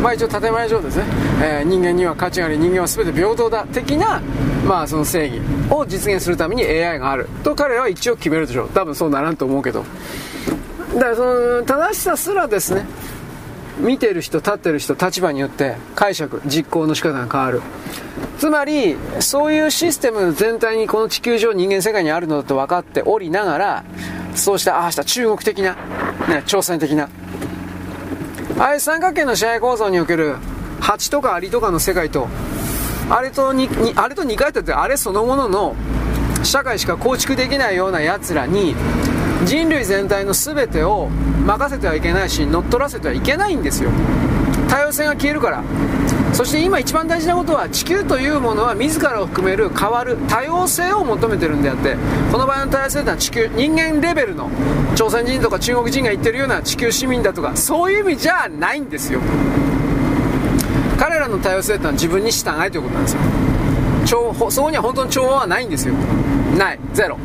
[0.01, 1.05] まあ、一応建前上ですね、
[1.43, 4.19] えー、人間には価値があり人間は全て平等だ的な、
[4.65, 8.69] まあ、その正義を実現するために AI があると彼らは一応決めるでしょう。
[8.69, 9.85] 多分そうならんと思うけど。
[10.95, 12.85] だからその正しさすらですね
[13.77, 17.61] 見てる人立ってる人立場によって解釈実行の仕方が変わる。
[18.37, 23.83] つまりそういうシステム全体にこの地球上人間世界にあるのだと分かっておりながら
[24.35, 25.75] そうしたああした中国的な、
[26.27, 27.09] ね、朝鮮的な。
[28.57, 30.35] ああいう三角形の支配構造における
[30.79, 32.29] 蜂とかアリとかの世界と
[33.09, 35.75] あれとにあれと似通っててあれそのものの
[36.43, 38.75] 社会しか構築できないようなやつらに
[39.45, 41.09] 人類全体の全てを
[41.45, 43.91] 任せてはいけないし乗っ取らせてはいけないんですよ。
[44.69, 45.63] 多様性が消えるから。
[46.35, 51.95] そして今一番大事なことは地球というものは自らを含める変わる多様性を求めてるんであって
[52.29, 54.51] この場合の多様性というのは地球人間レベルの
[54.95, 59.21] 朝鮮人とか中国人が言ってるような地球市民だとかそういう意味じゃないんですよ。
[60.99, 63.21] 彼らの多様性というのは自分に従いということなんですよ。
[64.51, 65.93] そこには本当に調和はないんですよ。
[66.57, 66.79] ない。
[66.93, 67.17] ゼロ。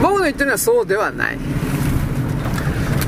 [0.00, 1.38] 僕の言ってるのはそうではない。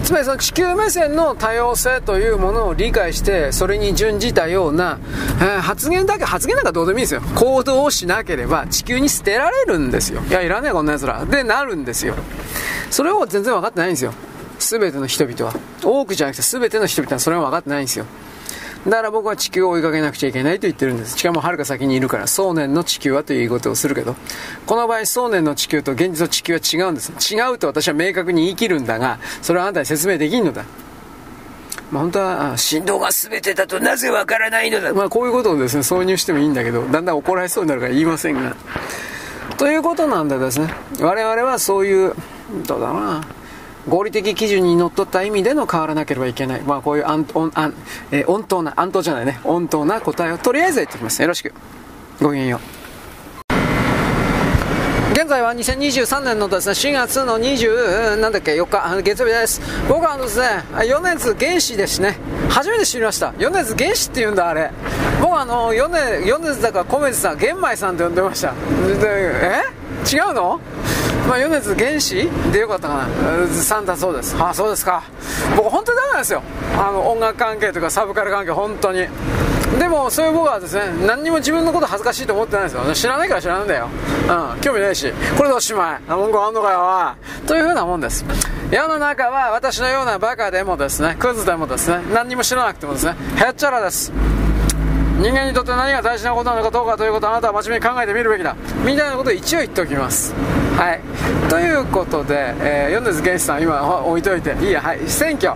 [0.07, 5.01] つまりその地球目線の多様性というものを理解してそれに準じたような、
[5.40, 7.23] えー、発言だけ発言なんかどうでもいいんですよ。
[7.35, 10.23] 行動をしなければ地球に捨てられるんですよ。
[10.23, 11.25] いやいらねえこんな奴ら。
[11.25, 12.14] でなるんですよ。
[12.88, 14.14] それを全然分かってないんですよ。
[14.61, 15.53] 全ての人々は。
[15.83, 18.07] 多くじゃなくて全ての人々はそれは分かってないんですよ。
[18.87, 21.18] だから僕は地球を追いかけなくちゃいけないと言ってるんです。
[21.18, 24.14] しかもはるか先にいるから、想念の地球はという言い事をするけど、
[24.64, 27.12] この場合、想念の地球と現実の地球は違うんです。
[27.35, 30.64] 違うと私は明確に言い切るんだが、それはあなたに説明できんのだ。
[31.90, 38.57] まあ、本当は振動が全てだとなぜわからないのだ、まあ、こういうことをですね挿入してもいいんだけどだんだん怒られそうになるから言いませんが
[39.57, 40.68] ということなんでですね
[41.01, 42.14] 我々はそういう
[42.66, 43.25] どうだろうな
[43.88, 46.61] 合理的基準にのっとった意味での変わらなければいけない。
[46.62, 47.75] まあこういう安温安、
[48.11, 49.40] えー、温当な、安当じゃないね。
[49.44, 51.22] 温当な答えをとりあえず言っておきます。
[51.22, 51.53] よろしく。
[52.20, 52.61] ごきげんよう。
[55.12, 59.62] 現在は2023年のですね、4月の20、なんだっけ、4日、月曜日です。
[59.88, 62.18] 僕はですね、米津玄師ですね。
[62.51, 63.33] 初めて知りました。
[63.38, 64.70] 米津玄師って言うんだ、あれ。
[65.22, 65.88] 僕はあの、米
[66.20, 68.53] 米津だから米津さん、玄米さんって呼んでました。
[69.01, 69.62] え？
[70.07, 70.61] 違うの？
[71.29, 73.47] まあ、米津玄師でよかったかな。
[73.49, 74.37] さんだそうです。
[74.39, 75.03] ああ、そうですか。
[75.57, 76.43] 僕本当にダメなんですよ。
[76.79, 79.09] あの、音楽関係とかサブカル関係、本当に。
[79.79, 83.89] でもそういう僕はですね何にも自分のこと恥ずかしいと思ってないですよ知らないから知らないんだよ
[84.29, 88.25] うん興味ないしこれでおしまい文句あんのかよというふうなもんです
[88.71, 94.12] 世の中は私のようなバカでもですねクズでもですね何にも知らなくてもですねへっちゃらです
[95.19, 100.35] 人間にとって何が大事なことなのかどうかということをあなたは真面目に考えてみるべきだみたいなことを一応言っておきます
[100.77, 101.01] はい。
[101.49, 105.01] ということで、えー、米津玄師さん今置いといていいやはい。
[105.07, 105.55] 選挙。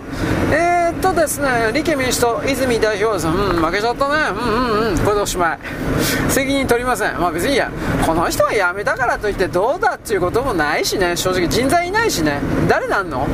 [0.51, 4.15] えー、っとですね立憲民主党泉代表はですねうん負けちゃったね。
[4.39, 4.97] うんうんうん。
[4.99, 5.59] これでおしまい。
[6.29, 7.19] 責任取りません。
[7.19, 7.69] まあ別にいいや。
[8.05, 11.15] この人が辞めたからといってどうだっていうこともないしね。
[11.15, 12.39] 正直人材いないしね。
[12.67, 13.27] 誰なんの？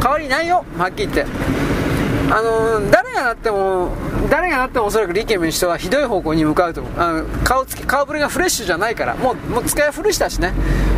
[0.00, 0.64] 代わりないよ。
[0.78, 1.26] はっきり言って。
[2.30, 3.90] あの誰がなっても
[4.30, 6.92] 誰がなってもおそらく立憲民主党はひどい方向に向かうと思う。
[6.98, 9.14] あの顔つき顔ぶれがフレッシュじゃないから。
[9.16, 10.52] もうもう使い古したしね。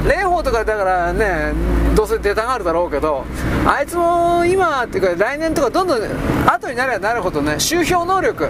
[0.04, 1.52] 蓮舫とかだからね
[1.94, 3.24] どうせ出たがるだろうけど
[3.66, 6.00] あいつも今っていうか来年とかどんどん
[6.46, 8.48] 後になればなるほどね周票能力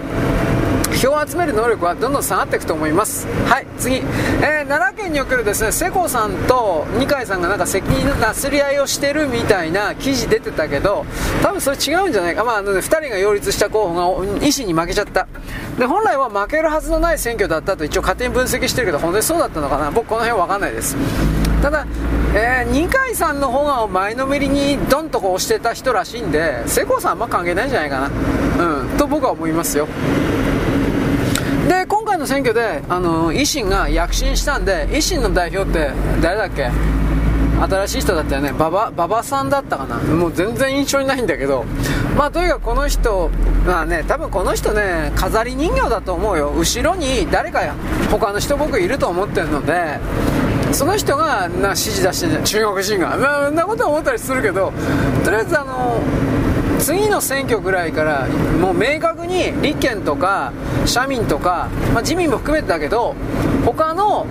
[1.01, 3.25] 票を集める能力はどんどん下がっていくと思います。
[3.47, 11.05] はい次、えー、奈良県におけるですね世子さんと二階さんがなんか責任のなすり合いをしてるみたいな記事出てたけど
[11.41, 12.43] 多分それ違うんじゃないか。
[12.43, 15.27] まああの、ね、2人が擁立した候補が維新に負けちゃった。
[15.79, 19.89] で本来は負けるはずのない選挙だったと一応勝手に分析してるけど本当にそうだったのかな。
[19.89, 20.95] 僕この辺分かんないです。
[21.63, 21.87] ただ、
[22.35, 28.09] えー、二階さんの方が前のめりにドンとこう押してた人らしいんで世耕さんあんま関係ないんじゃないか
[28.57, 28.75] な。
[28.81, 29.87] うんと僕は思いますよ。
[32.11, 36.69] 回の選挙であの維新が躍進したんで維新の代表って誰だっけ？
[37.61, 38.49] 新しい人だったよね。
[38.49, 39.97] 馬場馬場さんだったかな。
[39.97, 41.63] もう全然印象にないんだけど。
[42.17, 43.29] まあとにかくこの人
[43.65, 46.51] まあね多分この人ね飾り人形だと思うよ。
[46.51, 47.75] 後ろに誰かや
[48.09, 49.99] 他の人僕いると思ってるので
[50.73, 53.15] その人がな指示出して中国人が。
[53.15, 54.73] まあそんなことは思ったりするけど
[55.23, 56.01] とりあえずあの
[56.81, 60.51] 次の選挙ぐらいからもう明確に立憲とか
[60.85, 63.15] 社民とか、まあ、自民も含めてだけど
[63.63, 64.25] 他の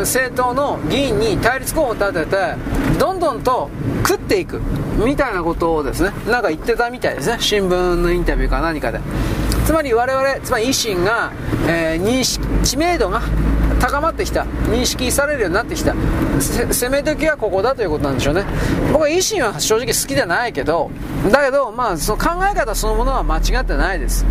[0.00, 2.54] 政党の議員に対立候補を立てて
[2.98, 3.68] どんどんと
[4.06, 4.60] 食っていく
[5.04, 7.36] みたいなことをですねなんか言ってたみたいですね。
[7.40, 9.00] 新聞のインタビューか何かで。
[9.66, 11.30] つまり我々つまり維新が、
[11.68, 13.20] えー、認識知名度が
[13.80, 15.94] 高まってきた認識されるようになってきた。
[16.38, 18.44] 攻め時はここだということなんでしょうね。
[18.92, 20.90] 僕は維新は正直好きじゃないけど
[21.30, 24.24] だけどまあその考え方そのものは間違ってないです。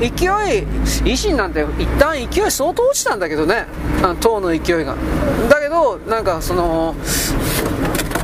[0.00, 3.66] 勢い維新なんて一旦勢い相当落ちたんだけどね。
[4.02, 4.96] あの党の勢いが。
[5.48, 6.94] だけどなんかその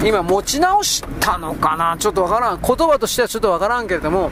[0.05, 1.97] 今持ち直したのかな？
[1.99, 2.61] ちょっとわからん。
[2.61, 4.31] 言葉としてはちょっとわからんけれども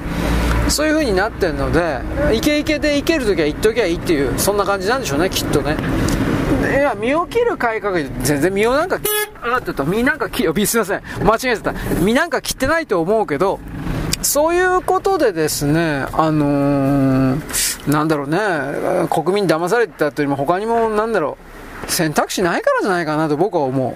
[0.70, 2.00] そういう風になってるので
[2.34, 5.76] イケイケでいける時は言っときゃいいっていうそんな感じなんでしょうねきっとね
[6.70, 8.98] いや身を切る改革全然身をなんか
[9.40, 13.60] あっとと身なんか切すいません間違えてた身なんか切ってないと思うけど
[14.22, 18.38] そういうことでですね、あのー、なんだろうね、
[19.10, 21.38] 国民騙されてたというよりも他にもなんだろ
[21.86, 23.94] う、選択肢ないからじゃないかなと僕は思う。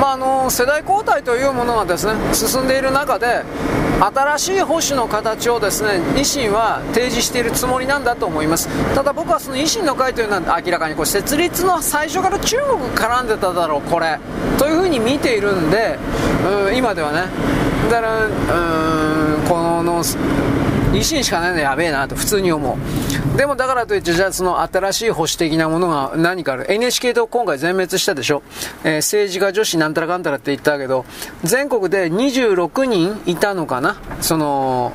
[0.00, 3.42] まあ、あの世代交代というものがですね進んでいる中で
[4.00, 8.68] 新しい保守の形をですね維新は提示しているつもりなんだと思います。
[8.94, 14.18] ただ僕はその維新の会というのは明らかにこう設立の最初から中国絡んでただろうこれ。
[14.58, 15.98] というふうに見ているんで
[16.68, 17.24] うん今ではね。
[17.90, 20.04] だからうんこの
[20.96, 22.74] 維新しかないのやべえなと普通に思
[23.34, 23.36] う。
[23.36, 26.72] でもだからといって、じゃあその新しい保守的なものが何かある。
[26.72, 28.42] NHK と今回全滅したでしょ？
[28.82, 31.04] えー、政治家女子なんたらかんたらって言ったけど、
[31.44, 33.96] 全国で26人いたのかな？
[34.22, 34.92] その、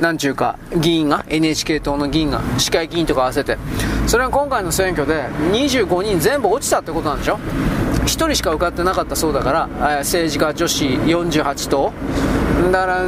[0.00, 3.58] なんちゅうか、議員が、NHK 党の議員が、市会議員とか合わせて。
[4.06, 7.38] それが今回の選挙で25人全部落ちたってことなんでしょ
[8.02, 11.92] ？1人しか受かってなかったそうだから、え政治家女子48党
[12.72, 12.98] だから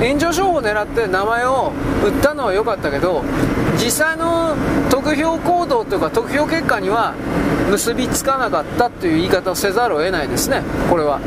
[0.00, 1.72] 炎上商法を狙って名前を
[2.04, 3.22] 売ったのは良かったけど
[3.74, 4.54] 実際の
[4.90, 7.14] 得票行動というか得票結果には
[7.70, 11.20] 結びつかなかったという言い方をせざるを得ないですねこれは。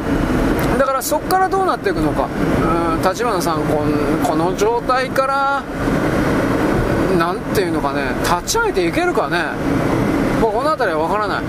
[0.77, 2.27] だからそこからどうなっていくのか。
[3.03, 3.83] 立花さんこ
[4.23, 5.63] この状態から
[7.17, 9.43] 何ていうのかね立ち上げていけるかね。
[10.41, 11.43] もうこの辺りは分からない、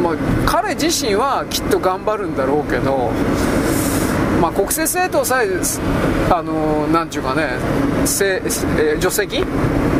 [0.00, 0.14] ま、
[0.46, 3.10] 彼自身はきっと頑張るんだろうけど
[4.42, 5.46] まあ、国政政党さえ、
[6.28, 7.50] あのー、なんちゅうかね、
[8.04, 8.50] せえ
[9.00, 9.46] 助成金？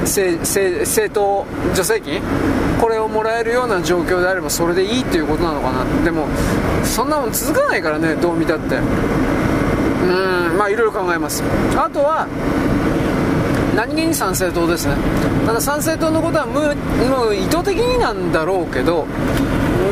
[0.01, 2.21] 政党助成金？
[2.81, 5.85] これをもらえるような状況であればそれでいいっていうことなのかな。
[6.05, 6.27] でも
[6.83, 8.79] そんなもん続かないからねどう見たって。
[8.79, 8.81] う
[10.55, 11.45] んまあいろいろ考えます。
[11.77, 12.27] あとは
[13.77, 14.97] 何気に参政党ですね。
[15.47, 19.07] ただ参政党のことはもう意図的になんだろうけど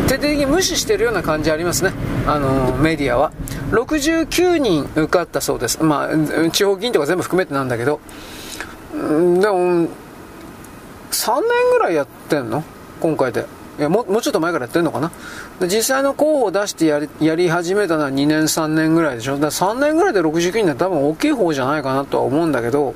[0.09, 1.93] 徹底的に無視してるような感じありますね。
[2.27, 3.31] あのメディアは。
[3.70, 5.83] 69人受かったそうです。
[5.83, 8.00] まあ地方議員とか全部含めてなんだけど。
[8.92, 9.88] でも
[11.11, 12.64] 3年ぐらいやってんの？
[13.00, 13.46] 今回で。
[13.78, 15.11] いやももうちょっと前からやってるのかな？
[15.61, 19.35] で実際の候補を出してやりやり始めたのは2年3年ぐらいでしょ？
[19.38, 22.94] だから3年ぐらいで69人は多分大きい方じゃないかなとは思うんだけど。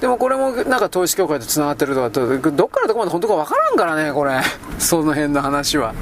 [0.00, 4.38] でもこれもなんか統一教会と繋がってるとかどっからどこまで本当か分からんからねこれ。
[4.78, 5.94] その辺の話は。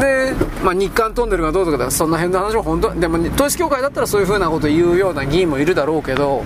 [0.00, 6.44] で、まあ、日韓トンネルがどうとかそんな辺の話は本当でも統一教会だったらそういうふうなこと言うような議員もいるだろうけど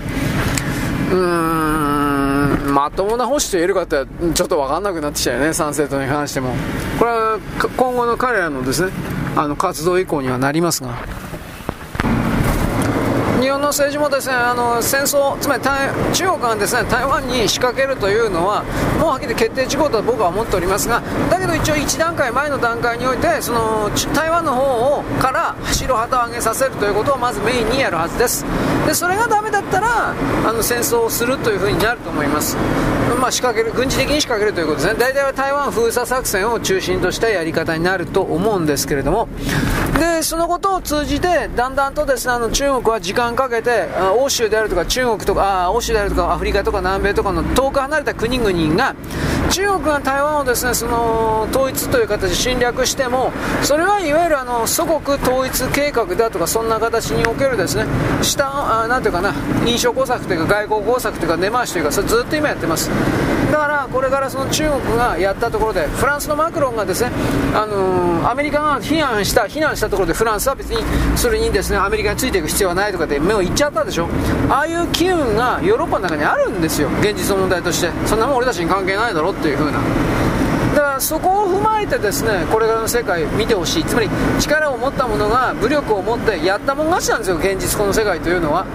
[1.11, 6.53] うーんまともな保守と言えるかってちょっと分かんなくなってきたよね参政党に関しても。
[6.99, 7.39] これは
[7.77, 8.91] 今後の彼らのですね
[9.35, 11.26] あの活動以降にはなりますが。
[13.39, 15.63] 日本の政治もですねあの戦争、つまり
[16.13, 18.63] 中国がですね台湾に仕掛けるというのは、
[18.99, 28.43] もうはっきり決定事項と僕は思っておりますが、だけど一応、1段階前の段階において、その台湾の方をから白旗を上げさせるということをまずメインにやるはずです。
[28.87, 30.13] でそれがダメだったら
[30.45, 32.57] あの戦争をするというふうになると思います。
[33.19, 39.27] まあ、仕掛ける軍事的に仕掛けるということですね、大体は台湾封鎖作戦を中心としたやり方になると思うんですけれども、
[39.97, 43.87] でそのことを通じて、だんだんとですねあの中国は時間かけて、
[44.17, 48.95] 欧州であるとか中国とか、あ欧州であるとかアフリカとか南米とかの遠く離れた国々が、
[49.49, 57.85] 中国が台湾をですねその統一という形で侵略しても、それはいわゆるあの祖国統一計画だとか、そんな形におけるですね
[58.21, 59.33] 下あなんていうかな、
[59.65, 62.89] 印象工作というか、外交工作というか、根回しというか、それずっと今やってます。
[63.51, 67.11] だからこれからその中国がやったところでフランスのマクロンがですね、
[67.53, 70.83] あのー、アメリカが非難した非難したところでフランスは別に
[71.17, 74.07] それにですねアメリカについていく必要はないとかで目をいっちゃったでしょ。
[74.49, 77.89] ああいう機運がヨーロッパの中にあるんですよ現実の問題として。
[78.05, 79.79] そんなもん俺たちに関係ないだろっていう風な。
[80.75, 83.83] だからそこを踏まえてですねこれからの世界を見てほしい。
[83.85, 88.65] つまり力を持った者が武力を持ってやったもん勝ちなんですよ現実この世界というのは。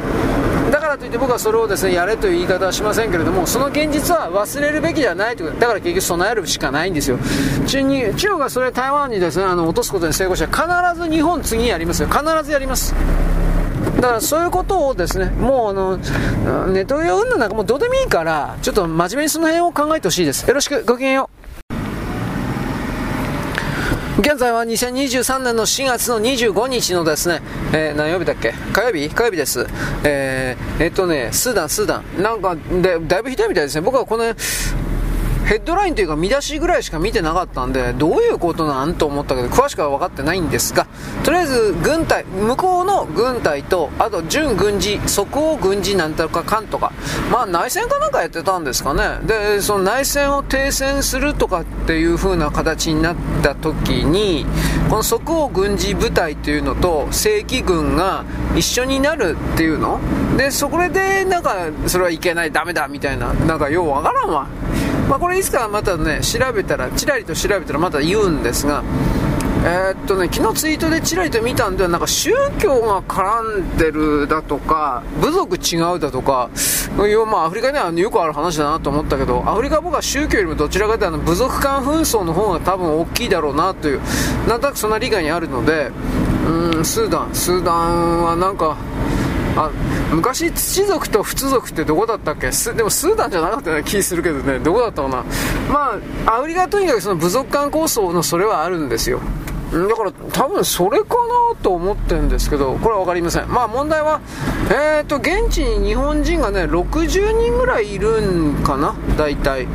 [0.93, 7.19] からといって僕はそれをですねやれという言い方はしませんけれどもその現実は忘れるべきではないというだから結局備えるしかないんですよ。
[7.67, 12.09] 中に中国がそれ台湾にですねあの落とすことに成功したら必ず日本次やりますよ。
[12.09, 12.95] 必ずやります。
[13.97, 20.47] だからそういうことをですね、もうあの、ネット上運動なんかもうどうでもいいから、ちょっと真面目にその辺を考えてほしいです。
[20.47, 21.42] よろしく、ごきげんよう。
[24.23, 28.53] 現在は2023年の4月の25日のですね、えー、何曜日だっけ？
[28.73, 29.09] 火曜日？
[29.13, 29.67] 火曜日です。
[30.05, 32.23] えー、えー、っとね、スーダン、スーダン。
[32.23, 33.81] なんか、で、だいぶひどいみたいですね。
[33.81, 34.25] 僕はこの、
[35.45, 40.87] ヘッドラインというか見出しぐらいしか見てなかったんで、どういうことなんと思ったけど、詳しくは分かってないんですが、
[41.25, 46.93] とりあえず軍隊、向こうの軍隊と、あと準軍事、即応軍事なんとかかんとか、
[47.31, 49.27] まあ内戦かなんかやってたんですかね。
[49.27, 54.47] で、その内戦を停戦するとかっていう風な形になった時に、
[54.89, 58.25] この即応軍事部隊っていうのと正規軍が
[58.55, 60.01] 一緒になるっていうの
[60.37, 64.47] で、そこでなんか、それはいけない、ダメだみたいな、なんかようわからんわ。
[65.09, 68.83] まあ、これいつかまたね調べたらちらりと調べたらまた言うんですが
[69.65, 76.51] えー、っとね昨日ツイートでちらりと見たんではなんか宗教が絡んでるだとか部族違うだとか
[76.97, 84.01] 要まあアフリカにはよくある話だなと思ったけどアフリカは僕は宗教よりもどちらかというと部族間紛争の方が多分大きいだろうなという
[84.49, 85.93] なんとなくそんな理解にあるので
[86.49, 88.77] うんスーダンスーダンはなんか
[89.57, 89.71] あ
[90.13, 92.51] 昔土族と仏族ってどこだったっけ？
[92.75, 94.59] でもスーダンじゃなかったような気するけどね。
[94.59, 95.25] どこだったかな？
[95.73, 99.21] まあアフリカとにかくその部族間構想のそれはあるんですよ。
[99.73, 101.17] だから多分それか
[101.55, 103.49] なと思ってるんですけどこれは分かりません。
[103.49, 104.21] まあ問題は
[104.69, 108.21] えっ、ー、と現地に日本人がね60人ぐらいいる
[108.53, 108.95] んかな？
[109.17, 109.67] 大体。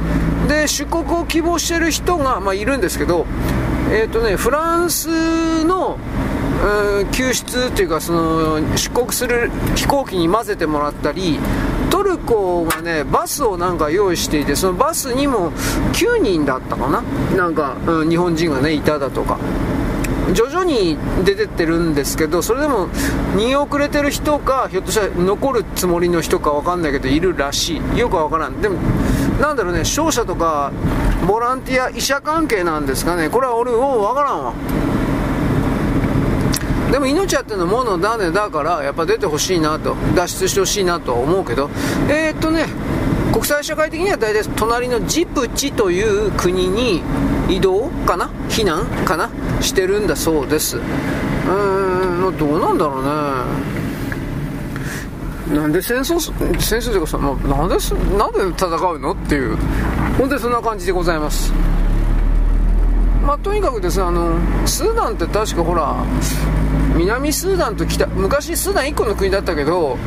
[0.48, 3.26] で出国を希望してる人が、まあ、いるんですけど
[3.92, 5.98] えっ、ー、とねフランスの
[7.12, 11.40] 救出というかその出国する飛行機に混ぜてもらったり
[11.90, 15.52] トルコがねバスをなんか用意していてそのバスにも
[15.94, 17.02] 9人だったかな？
[17.36, 19.38] なんか、うん、日本人がねいただとか。
[20.34, 22.90] 徐々に出てってるんですけどそれでも
[23.38, 27.98] 逃げ遅れてる人かひょっとしたら残るつもりの人か分かんないけどいるらしい。
[27.98, 28.62] よくわからん。
[28.62, 28.78] でも
[29.40, 30.74] なんだろうね商社とか
[31.26, 33.30] ボランティア医者関係なんですかね？
[33.30, 34.54] これは俺もう分からんわ。
[36.92, 38.32] でも命あってのものだね。
[38.32, 39.96] だからやっぱ出てほしいなと。
[40.16, 41.70] 脱出してほしいなとは思うけど。
[42.10, 42.66] えー、っとね
[43.32, 47.04] 国際社会的には大体隣のジプチという国に
[47.50, 48.30] 移動かな？
[48.50, 49.30] 避難かな？
[49.62, 50.78] してるんだそうです。
[50.78, 53.04] うーんどうなんだろう
[55.54, 55.60] ね。
[55.60, 56.20] なんで戦争
[56.60, 57.76] 戦争というかさ、まあ、なんで
[58.18, 59.58] なんで戦うのっていう。
[60.18, 61.54] 本当にそんな感じでございます。
[63.26, 65.96] まあ、とにかくですねあのスーダンって確かほら
[66.96, 69.98] 南スーダンと北昔スーダン1個の国だったけど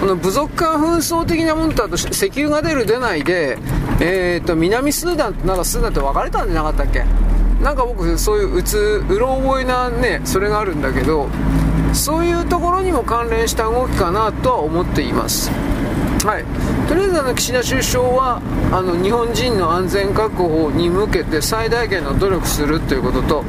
[0.00, 3.58] この部族間紛争的なものとあと石油が出る出ないで、
[4.00, 7.04] えーと、南スーダンとなんかスーダンって別れたんじゃなかったっけ？
[7.62, 11.28] なんか僕そういううつうろ覚えなねそれがあるんだけど
[11.92, 15.50] そういうところにも関連した動きかなとは思っています。
[16.24, 16.44] はい、
[16.88, 23.44] とりあえずあの岸田首相はあの日本人の安全確保に向けて最大限の努力するということと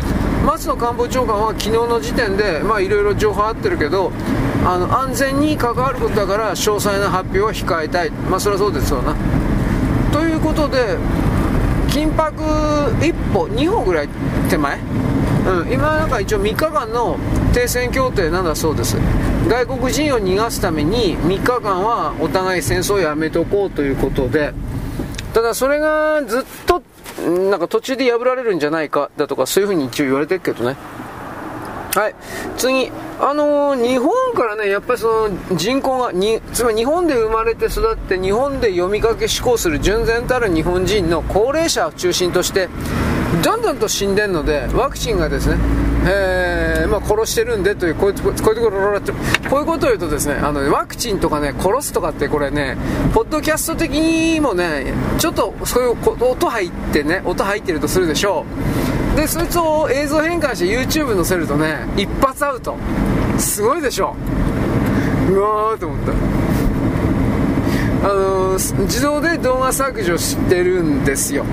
[0.49, 4.11] 松野官房長官は昨日の時点でいろいろ情報あってるけど
[4.65, 9.15] あの安全に関わることだから詳細な発表は控えたい、まあ、それはそうですよな。
[10.11, 10.97] ということで
[11.89, 12.41] 緊迫
[13.05, 14.09] 一歩2歩ぐらい
[14.49, 14.79] 手前。
[14.79, 17.19] うん、今なんか一応3日間の
[17.53, 18.97] 停戦協定なんだそうです。
[19.47, 24.55] 外国人を逃がすために3日間はお互い戦争をやめとこうということで。
[25.31, 26.81] ただそれがずっと
[27.49, 30.75] なんか途中で破られるんじゃないかだとかそういうふうに一応言われてるけどね。
[31.95, 32.15] はい。
[32.57, 32.91] 次。
[33.21, 42.69] あのー、日本からねやっぱりその人口がにつまり日本で生まれて育って日本で読みかけ思考する純然たる日本人の高齢者を中心として
[43.43, 45.57] どんどんと死んでるのでワクチンがですね、
[46.05, 48.99] えーまあ、殺してるんでというこういうこういうところ
[49.49, 52.77] こういうことを言うとですねあのワクチンとかね殺すとかってこれね
[53.13, 58.45] ポッドキャスト的にもねちょっとそういう音入ってね音入ってるとするでしょ
[59.13, 59.15] う。
[59.15, 62.75] でそいつを映像変換して YouTube 載せるとね一発アウト。
[63.37, 64.15] すごいでしょ
[65.29, 65.33] う。
[65.33, 66.13] うわーと思った。
[68.01, 71.45] あの、自動で動画削除してるんですよ。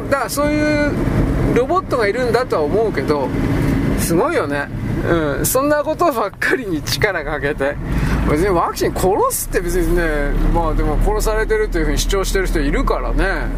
[0.00, 0.92] だからそういう
[1.54, 3.28] ロボットがいるんだとは思うけど
[3.98, 4.68] すごいよね。
[5.08, 7.76] うん、そんなことばっかりに力かけて。
[8.30, 13.48] 別にワクチン殺すって別にねまあでも殺されてるというふうに主張してる人いるからね。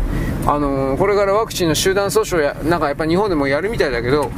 [0.46, 4.30] あの、これからワクチンの集団訴訟やなんかやっぱ日本でもやるみたいだけど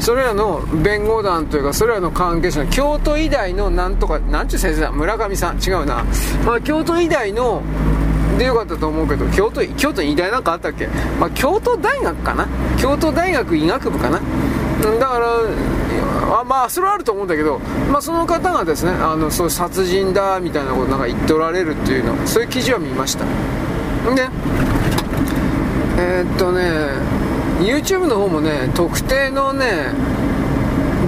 [0.00, 4.92] それらの弁護団というかそれらの関係者の京都医大のなんとかなんちゅう先生だ？
[4.92, 5.58] 村上さん？
[5.58, 6.04] 違うな、
[6.44, 7.62] まあ、京都医大の
[8.42, 10.88] でよかったと思うけど京都京都に医大なんかあったっけ、
[11.18, 12.48] まあ、京都大学かな？
[12.78, 14.20] 京都大学医学部かな？
[14.20, 23.24] だからあまあそれはあると思うんだけど、まあ、その方がですねあのそう殺人だみたいなことなんか言っておられるっていうのそういう記事は見ました。
[23.24, 23.30] で
[25.98, 26.62] えー、っとね
[27.60, 29.92] YouTube の方もね特定のね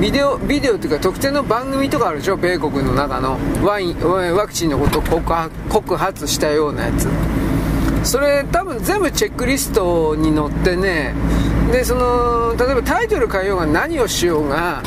[0.01, 2.36] ビデオビデオっていうか特定の番組とかあるでしょ？
[2.36, 3.38] 米国の中の。
[3.64, 7.09] ワインワクチンのことを告発したようなやつ。
[8.03, 11.14] それ多分全部チェックリストに載ってね。
[11.72, 14.82] でその例えばタイトル変えようが何をしようが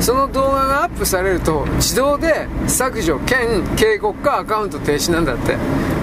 [0.00, 5.56] その動画がアップされると自動で削除兼警告かアカウント停止なんだって。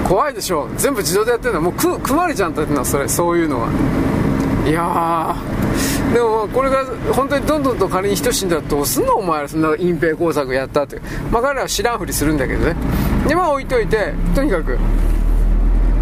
[0.08, 0.68] 怖いでしょ？
[0.78, 1.60] 全部自動でやってるの？
[1.60, 3.70] はもう組まれちゃったってのはそれそういうのは。
[4.68, 5.36] いや
[6.14, 11.02] でもこれが本当にどんどんと仮に人死んだらどうすんのお前らそんな隠蔽工作やったって。
[11.32, 12.76] まあ彼らは知らんふりするんだけどね。
[13.28, 14.78] でまあ置いといてとにかく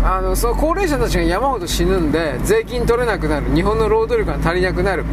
[0.03, 3.53] あのその高齢者たちが山ほど死ぬんで税金取れなくなる。
[3.55, 5.05] 日本の労働力が足りなくなる。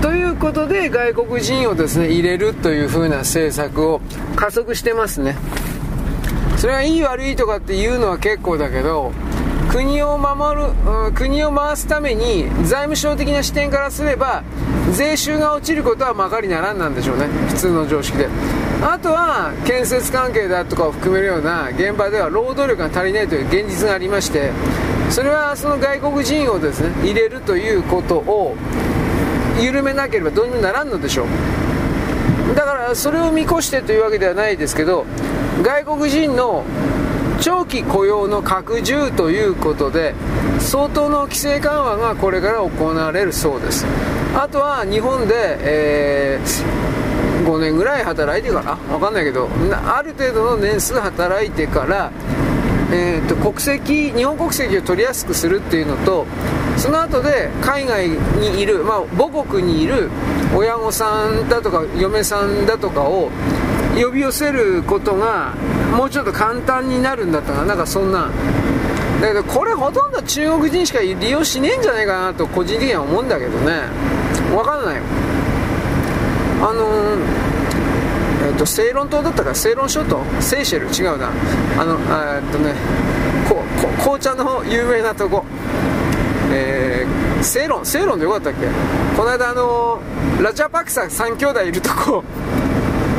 [0.00, 4.00] ということで外国人をですね入れるという風な政策を
[4.36, 5.36] 加速してますね。
[6.56, 9.12] それはいい悪いとかっていうのは結構だけど
[9.70, 10.66] 国を守る、
[11.06, 14.42] うん、国を回すために財務省的な視点からすれば
[14.92, 17.26] 税収が落ちることはまかりならんなんでしょうね。
[17.48, 18.28] 普通の常識で。
[18.82, 24.50] あとは建設関係だとかを含めるような現場では労働力が足りないという現実がありまして
[25.10, 28.56] それはその外国人をですね入れるということを
[29.60, 32.54] 緩めなければどうにもならんのでしょう。
[32.54, 35.04] だからそれを見越してというわけではないですけど
[35.62, 36.64] 外国人の
[37.40, 40.14] 長期雇用の拡充ということで
[40.58, 43.86] 相当の規制緩和がこれから行われるそうです。
[44.34, 49.48] あとは日本で、えー、5年ぐらい働いてから分かんないけど
[49.84, 52.12] ある程度の年数働いてから
[52.92, 56.26] えーと、国籍日本国籍を取りやすくするっていうのと
[56.76, 60.10] その後で海外にいる、まあ、母国にいる
[60.56, 63.30] 親御さんだとか嫁さんだとかを
[63.94, 65.54] 呼び寄せることが
[65.96, 67.74] もうちょっと簡単になるんだったらな。
[67.74, 68.28] んかそんな。
[69.20, 73.82] だけどこれほとんど中国人しか利用しねえんじゃないかなと個人的には思うんだけどね。
[74.50, 75.00] 分かんない
[76.62, 79.54] あのー、えっ、とセイロン島だったか。
[79.54, 80.22] セイロン諸島？
[80.40, 80.86] セイシェル？
[80.86, 81.30] 違うな。
[81.78, 81.98] あの
[82.34, 82.74] えっとね
[83.48, 85.44] ここ紅茶の有名なとこ。
[86.52, 88.66] えー、セイロンセイロンでよかったっけ？
[89.16, 92.24] この間あのー、ラチャパクサ3兄弟いるとこ。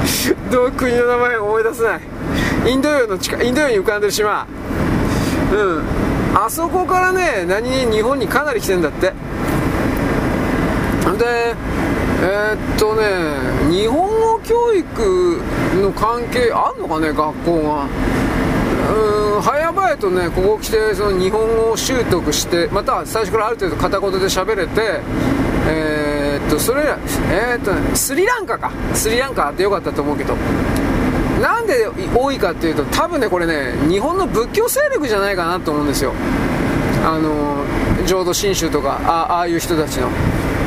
[0.51, 2.01] どう国の名前思い出せない。
[2.67, 4.45] インド洋の近インド洋に浮かんでる島。
[5.51, 5.83] うん。
[6.35, 9.13] あそこからね何に日本にかなり来てんだって。
[11.21, 11.55] で
[12.23, 13.03] えー、っとね
[13.69, 15.41] 日本語教育
[15.75, 17.87] の関係あんのかね学校が
[19.35, 25.01] うん早々とねここ来てその日本語を習得してまた最初からある程度片言で喋れて
[25.67, 26.97] えー、っとそれら
[27.31, 28.71] えー、っとねスリランカか。
[28.93, 30.35] スリランカってよかったと思うけど。
[31.41, 36.13] なんで多いかっていうと多分ねこれね日本の仏教勢力じゃないかなと思うんですよ。
[37.03, 37.65] あの
[38.05, 40.09] 浄土真宗とかああいう人たちの。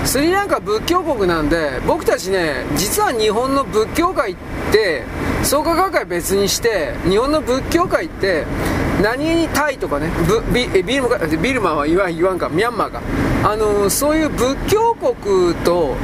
[0.04, 4.36] スリランカ仏教国なんで僕たちね実は日本の仏教界っ
[4.70, 5.02] て
[5.42, 8.44] 創価学会別にして日本の仏教界って
[9.02, 10.10] 何にタイとかね
[10.52, 13.00] ビビルマビルマは言わ言わんかミャンマーか。
[13.44, 15.96] あのそういう仏教国と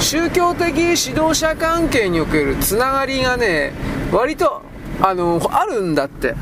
[0.00, 3.72] 宗教的指導者関係におけるつながりがね
[4.12, 4.62] 割と
[5.00, 6.34] あのあるんだって。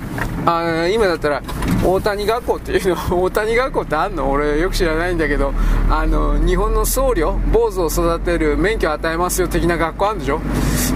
[0.48, 1.42] あ今だったら
[1.84, 4.30] 大谷学校っていうの 大谷学校ってあんの？
[4.30, 5.52] 俺よく知らないんだけど
[5.90, 10.40] あの日本の僧侶坊主を育てる免許を与えますよ的な学校あるんでしょ？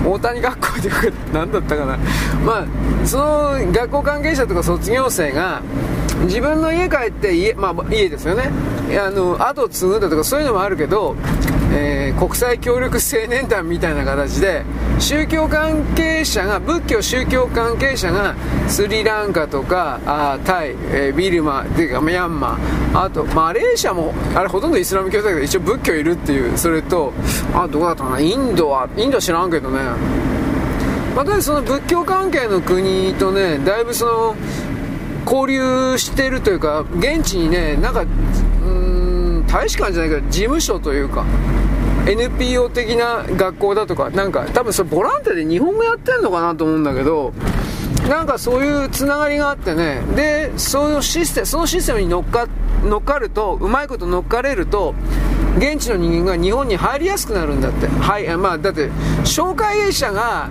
[0.06, 1.98] 大谷学校って何だったかな？
[2.46, 2.64] まあ
[3.04, 5.62] その学校関係者とか卒業生が
[6.26, 8.50] 自分の家帰って家,、まあ、家ですよね。
[9.04, 11.16] あの後を継ぐだとかそういうのもあるけど
[11.72, 14.64] えー、国際協力青年団みたいな形で
[14.98, 18.34] 宗教関係者が仏教宗教関係者が
[18.68, 27.12] スリランカとかあタイ、えー、ビルマていうかミャンマーあとマレーシアもあれほとんどイスラム教だけど一応仏教いるっていうそれと
[27.54, 29.78] あどこだったかなインドはインドは知らんけどね。
[31.14, 34.36] またその仏教関係の国とねだいぶその
[35.26, 38.04] 交流してるというか現地にねなんか
[39.52, 41.24] 大使館じゃないけど事務所というか
[42.06, 47.32] NPO 的な学校だとかなんか多分それボランティアで日本語やってんのかなと思うんだけど
[48.08, 50.00] なんかそういうつながりがあってね。
[50.16, 52.48] でそのシステムそのシステムに乗っか
[52.82, 54.94] 乗っかるとうまいこと乗っかれると
[55.58, 57.88] 現地の人間が日本に入りやすくなるんだって。
[57.88, 58.88] はいまあだって
[59.24, 60.48] 紹介者が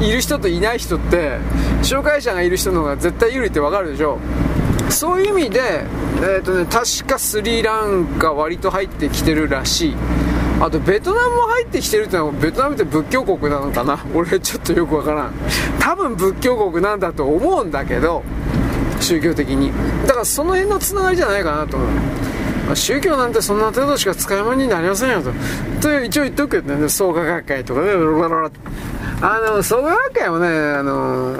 [0.00, 1.38] いる人といない人って
[1.82, 4.18] 紹介者がいる人の方が絶対有利ってわかるでしょ。
[4.90, 5.84] そういう意味で、
[6.22, 9.96] えーとね、確かスリランカ割と入ってきてるらしい。
[10.60, 13.98] あとベトナムも入ってきてるってのはベトナムって仏教国なのかな？
[14.14, 15.32] 俺ちょっとよくわからん。
[15.78, 18.24] 多分仏教国なんだと思うんだけど
[19.00, 19.72] 宗教的に。
[20.06, 21.88] だからその辺のつながりじゃないかなと思う。
[22.66, 25.30] まあ、宗教なんてそんな程度しか使い物になりませんよと。
[25.80, 31.36] という一応言っとくけどね、創価学会とかね、あの、創価学会もね、あの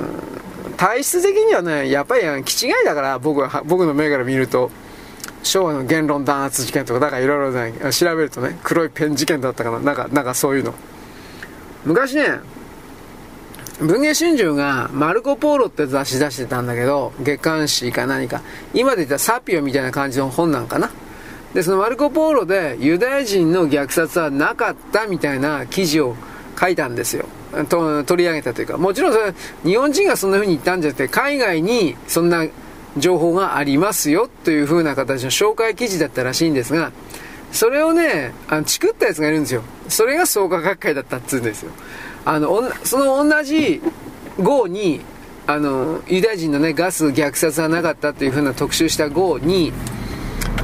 [0.79, 4.71] 体質的にはね、やっぱり気違いだから、僕は、僕の目から見ると。
[5.43, 10.75] 昭和の言論弾圧事件とか、だからいろいろね、調べるとね、黒いペン事件だったかな、なんか、なんかそういうの。
[11.85, 12.41] 昔ね、
[13.81, 18.43] 文藝春秋がマルコ・ポーロって雑誌出してたんだけど、月刊誌か何か。
[18.75, 20.91] 今で言ったらサピオみたいな感じの本なんかな。
[21.55, 26.17] で、そのマルコ・ポーロでユダヤ人の虐殺はなかったみたいな記事を
[26.59, 27.27] 書いたんですよ。
[27.69, 29.35] と取り上げたというか、もちろんそれ、
[29.65, 32.47] 日本人がそんな風に言ったんじゃなくて、海外にそんな
[32.97, 36.93] 情報がありますよという風な形の紹介記事だったらしいんですが、
[37.53, 39.63] それをね、あの、チクったやつがいるんですよ。
[39.89, 41.71] それが創価学会だったっつうんですよ。
[42.25, 43.81] あの、その同じ
[44.39, 45.01] 号に、
[45.47, 49.73] あの、ユダヤ人のね、ガス虐殺はなかったという風な特集した号に、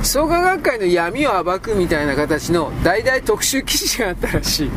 [0.02, 4.70] 創価学会の闇を暴くみたいな形の大々特集記事があったらしい。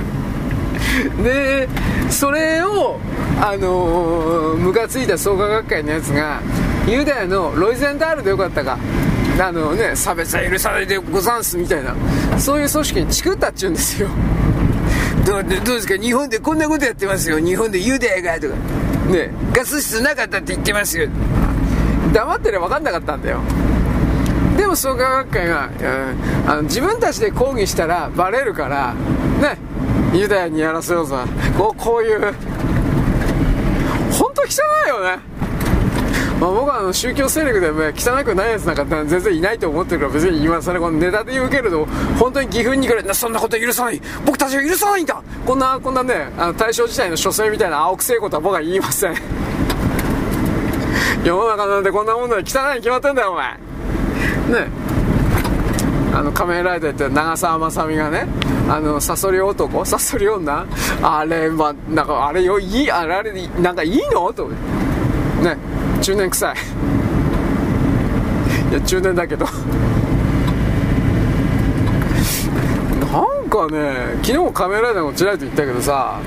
[1.24, 1.68] で、
[2.10, 3.00] それを、
[3.42, 6.40] あのー、ムカついた創価学会のやつが、
[6.88, 8.78] ユダヤのロイゼンタールでよかったか、
[9.40, 11.94] あのね、差別は許さないでござんすみたいな、
[12.40, 14.08] そういう組織にチクったっちゅうんですよ。
[15.26, 15.98] どうですか？
[15.98, 17.38] 日本でこんなことやってますよ。
[17.38, 18.56] 日本でユダヤがとか。
[19.12, 21.08] ね、ガス室なかったって言ってますよ。
[22.14, 23.40] 黙ってれば分かんなかったんだよ。
[24.58, 25.70] でも創価学会が、
[26.46, 28.94] うん、あの自分たちで抗議したらバレるから、
[29.42, 29.58] ね、
[30.14, 31.18] ユダヤにやらせようぞ
[31.58, 32.34] こうこういう。
[34.12, 34.46] 本当汚
[34.86, 35.20] いよね。
[36.40, 41.86] まあ、僕はあの宗教勢力で、汚くないやつなんか全然いないと思ってるから別に今それこのネタで言うけれど
[42.20, 44.02] 本当に義憤にくらいそんなこと許さない。
[44.26, 45.22] 僕たちは許さないんだ。
[45.46, 49.16] こんなこんなねあの大正時代の書生みたいな青くせえことは僕は言いません。
[51.24, 53.54] 世の中なんてこんなもんだよ汚いに決まってんだよお前。
[53.54, 53.58] ね。
[56.14, 58.28] あの仮面ライダーって長澤まさみがね
[58.70, 59.86] あのサソリ男？
[59.86, 60.66] サソリ女？
[61.02, 62.92] あれまなんかあれよいい？
[62.92, 64.32] あれあれなんかいいの？
[64.34, 64.48] と。
[64.50, 64.56] ね。
[66.02, 66.56] 中年臭い。
[68.72, 69.46] いや中年だけど。
[69.46, 69.52] な
[73.46, 76.20] んかね昨日も仮面ライダーもちらりと言ったけどさ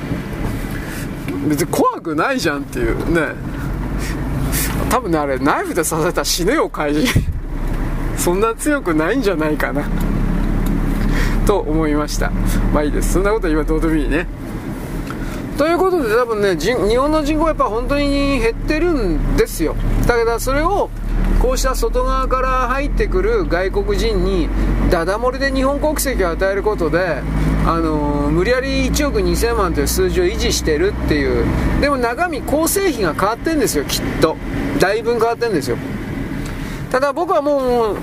[1.49, 2.97] 別に怖くないじゃんっていう。
[3.13, 3.35] ね。
[4.89, 7.07] 多分ねあれナイフで刺されたら死ぬよ怪人
[8.17, 9.83] そんな強くないんじゃないかな。
[11.51, 12.31] と思いました。
[12.73, 13.15] まあいいです。
[13.15, 14.29] そんなこと今どうでもいいね。
[15.59, 19.75] ということで多分ね日本の人口はやっぱ本当に減ってるんですよ。
[20.07, 20.91] だけどそれを
[21.43, 24.49] こうした外側から入ってくる外国人に
[24.91, 27.21] ダダ漏れで日本国籍を与えることで、
[27.67, 31.45] あのー、無理やり1億2000万という数字を維持してるっていう。
[31.81, 34.37] でも中身構成費が変わってんですよきっと。
[34.79, 35.77] だいぶ変わってんですよ。
[36.93, 37.95] ただ僕はも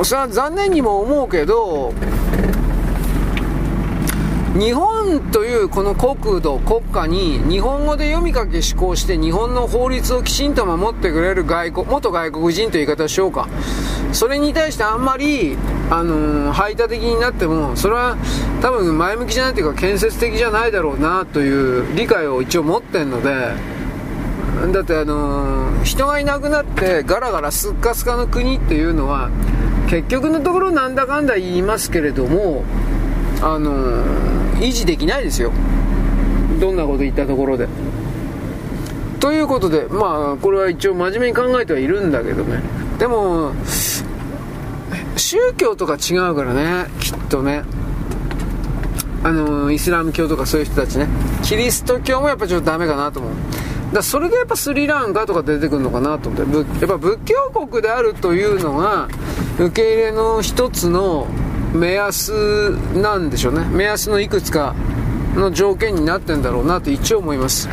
[0.00, 1.94] うそれは残念にも思うけど
[4.54, 13.48] 日本というこの国土、国家に日本語で読み書き施行して日本の法律をきちんと守ってくれる外国、元外国人という言い方をしようか。
[14.12, 15.58] それに対してあんまり、
[15.90, 18.16] あのー、排他的になっても、それは
[18.62, 23.54] 多分前向きじゃないというか建設的じゃないだろうなという理解を一応持ってるので、
[24.72, 29.30] だってあのー、人がいなくなってガラガラスッカスカの国っていうのは、
[29.90, 32.62] 結局のところなんだかんだ言いますけれども、
[33.42, 35.52] あのー維持できないですよ。
[36.60, 37.68] どんなこと言ったところで。
[39.20, 42.60] ということでまあこれは一応真面目に考えてはいるんだけどね。
[42.98, 43.52] でも
[45.16, 47.64] 宗教とか違うからねきっとね。
[49.22, 51.08] あのイスラム教とかそういう人たちね。
[51.42, 53.32] キリスト教もやっぱちょっとダメかなと思う。
[53.94, 56.80] だそれでやっぱスリランカとか出てくるのかなと思って。
[56.80, 59.08] やっぱ仏教国であるというのが
[59.58, 61.26] 受け入れの一つの
[61.74, 63.64] 目安なんでしょうね。
[63.66, 64.74] 目安のいくつか
[65.34, 67.68] の条件になってんだろうなと一応思います。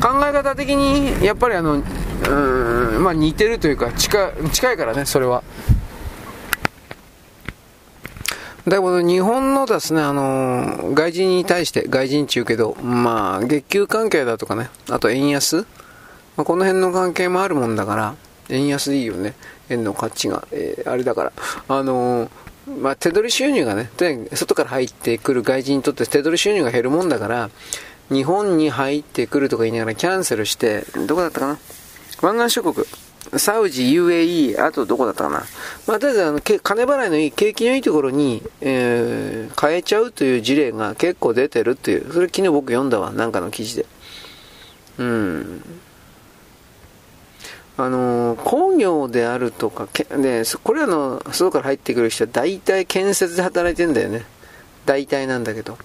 [0.00, 5.42] 考え方的にやっぱりあのうんまあ似てるというか近近いからねそれは。
[8.68, 15.66] だけど日本のですね、あの外人に対して、外人中けど、まあ、月給関係だとかね、あと円安、
[16.36, 18.14] まあ、この辺の関係もあるもんだから、
[18.50, 19.34] 円安でいいよね、
[19.70, 21.32] 円の価値が、えー、あれだから、
[21.68, 22.30] あのー、
[22.80, 23.90] まあ、手取り収入がね、
[24.34, 27.50] 外から入ってくる外人にとって手取り収入が減るもんだから、
[28.10, 31.58] 日本に入ってくるとか言いながらキャンセルして、どこだったかな？
[32.22, 32.86] 湾岸諸国、
[33.38, 35.44] サウジ、UAE、あとどこだったかな？
[35.86, 43.86] まあ、とりあえずあの、金払いのいい、景気のいいところに、えー、変えちゃうという事例が結構出てるっていう、それ昨日僕読んだわ、なんかの記事で。
[44.98, 45.62] うん。
[47.80, 54.24] あの工業であるとか、で、これらの外から入ってくる人は大体建設で働いてんだよね。
[54.84, 55.78] 大体なんだけど。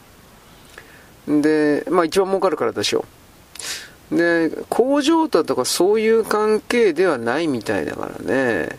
[1.27, 3.05] で、まあ一番儲かるからでしょ
[4.11, 4.17] う。
[4.17, 8.69] で、工場だとかそういう関係ではないみたいだからね。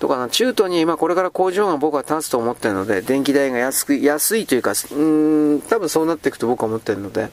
[0.00, 7.28] とかな、中東に今これから工場が僕は立つと思ってるので、電気代が安く、安いというか、うん、多分そうなっていくと僕は思ってるので。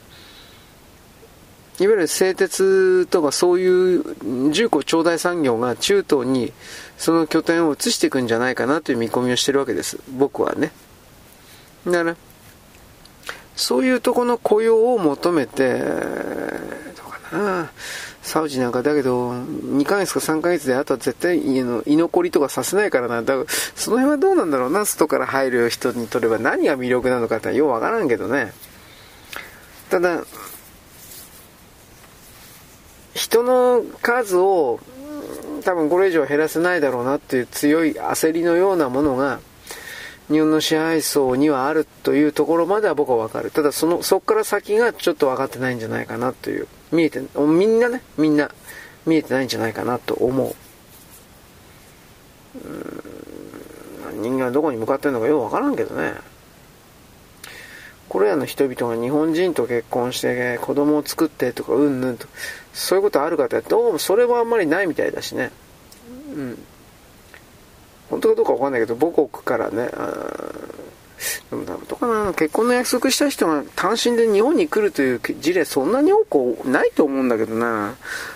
[1.80, 6.54] いわゆる製鉄とかそういう重工長大産業が中東に
[6.98, 10.00] その拠点を移していくんじゃないかなという見込みをしてるわけです。
[10.18, 10.72] 僕はね。
[11.86, 12.16] だから、
[13.56, 15.86] そういうとこの雇用を求めて、ど
[17.08, 17.72] うかな。
[18.22, 23.22] サウジなんかだけど、2ヶ月か3ヶ月であとは絶対家の居残りとかさせないからな。
[23.22, 23.46] だから
[23.76, 24.86] その辺はどうなんだろうな。
[24.86, 28.52] 外から入る人にとれば何が魅力なのかってようわからんけどね。
[29.92, 30.24] ただ、
[33.16, 34.80] 人の数を
[35.64, 39.40] 多分これ以上減らせないだろうなっていう強い焦りのようなものが
[40.30, 43.52] 日本の支配層にはあるというところまでは僕はわかる。
[43.52, 46.68] ただその、そこから先がちょっと分かってないんじゃないかなという。
[46.92, 48.50] 見えて、みんなね、みんな
[49.06, 50.56] 見えてないんじゃないかなと思う。
[52.68, 56.16] うん人間はどこに向かってるのかようわからんけどね。
[58.10, 62.28] これらの人々が日本人と結婚して子供を作ってとかうんぬんと
[62.76, 65.52] そういうことあるかってどうもそれはあんまりないみたいだしね
[66.36, 66.60] うん
[68.10, 69.90] 本当かどうかわかんないけど母国からね
[71.50, 77.96] でもどうかな結婚の約束した人が単身で日本に来るという事例そんなに多くないと思うんだけどな。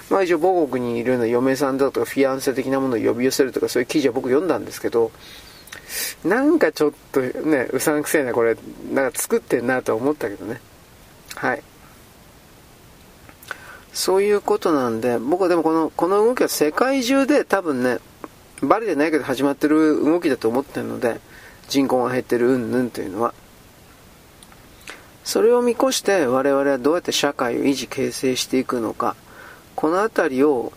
[0.09, 5.11] まあ一応母国にいるような嫁さんだとかフィアンセ的なものを呼び寄せるとかそういう記事は僕読んだんですけど、
[6.23, 8.55] なんかちょっとね、うさんくせえなこれ、
[8.91, 10.61] なんか作ってんなと思ったけどね。
[11.35, 11.63] はい。
[13.99, 17.97] そういうことなんで、僕はでもこの、この動きは世界中で多分ね、
[18.61, 21.19] バレてないけど始まってる動きだと思ってるので、
[21.67, 23.33] 人口が減ってるうんぬんというのは。
[25.25, 29.17] それを見越して我々はどうやって社会を維持形成していくのか。
[29.75, 30.71] この辺りを、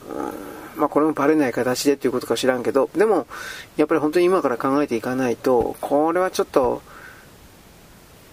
[0.75, 3.29] まあこれもバレない形でということか知らんけど、でも、
[3.77, 6.83] やっぱり本当に今から考えていかないと、これはちょっと、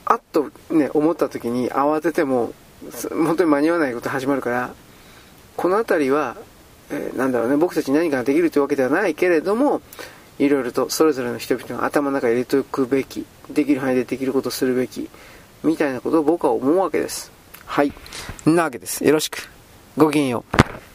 [0.05, 2.53] あっとね、思った時に慌てても、
[3.09, 4.73] 本当に間に合わないこと始まるから、
[5.57, 6.37] この辺りは、
[6.89, 9.81] えー、なんだろうね、僕たちに何かができるというわけではないけれども、
[10.39, 15.09] いろいろとそれぞれの人々が頭の中に入れておくべき、できる範囲でできることをするべき、
[15.63, 17.31] みたいなことを僕は思うわけです。
[17.65, 17.91] はい。
[18.45, 19.03] なわけです。
[19.03, 19.49] よろしく。
[19.97, 20.88] ごきげんよう。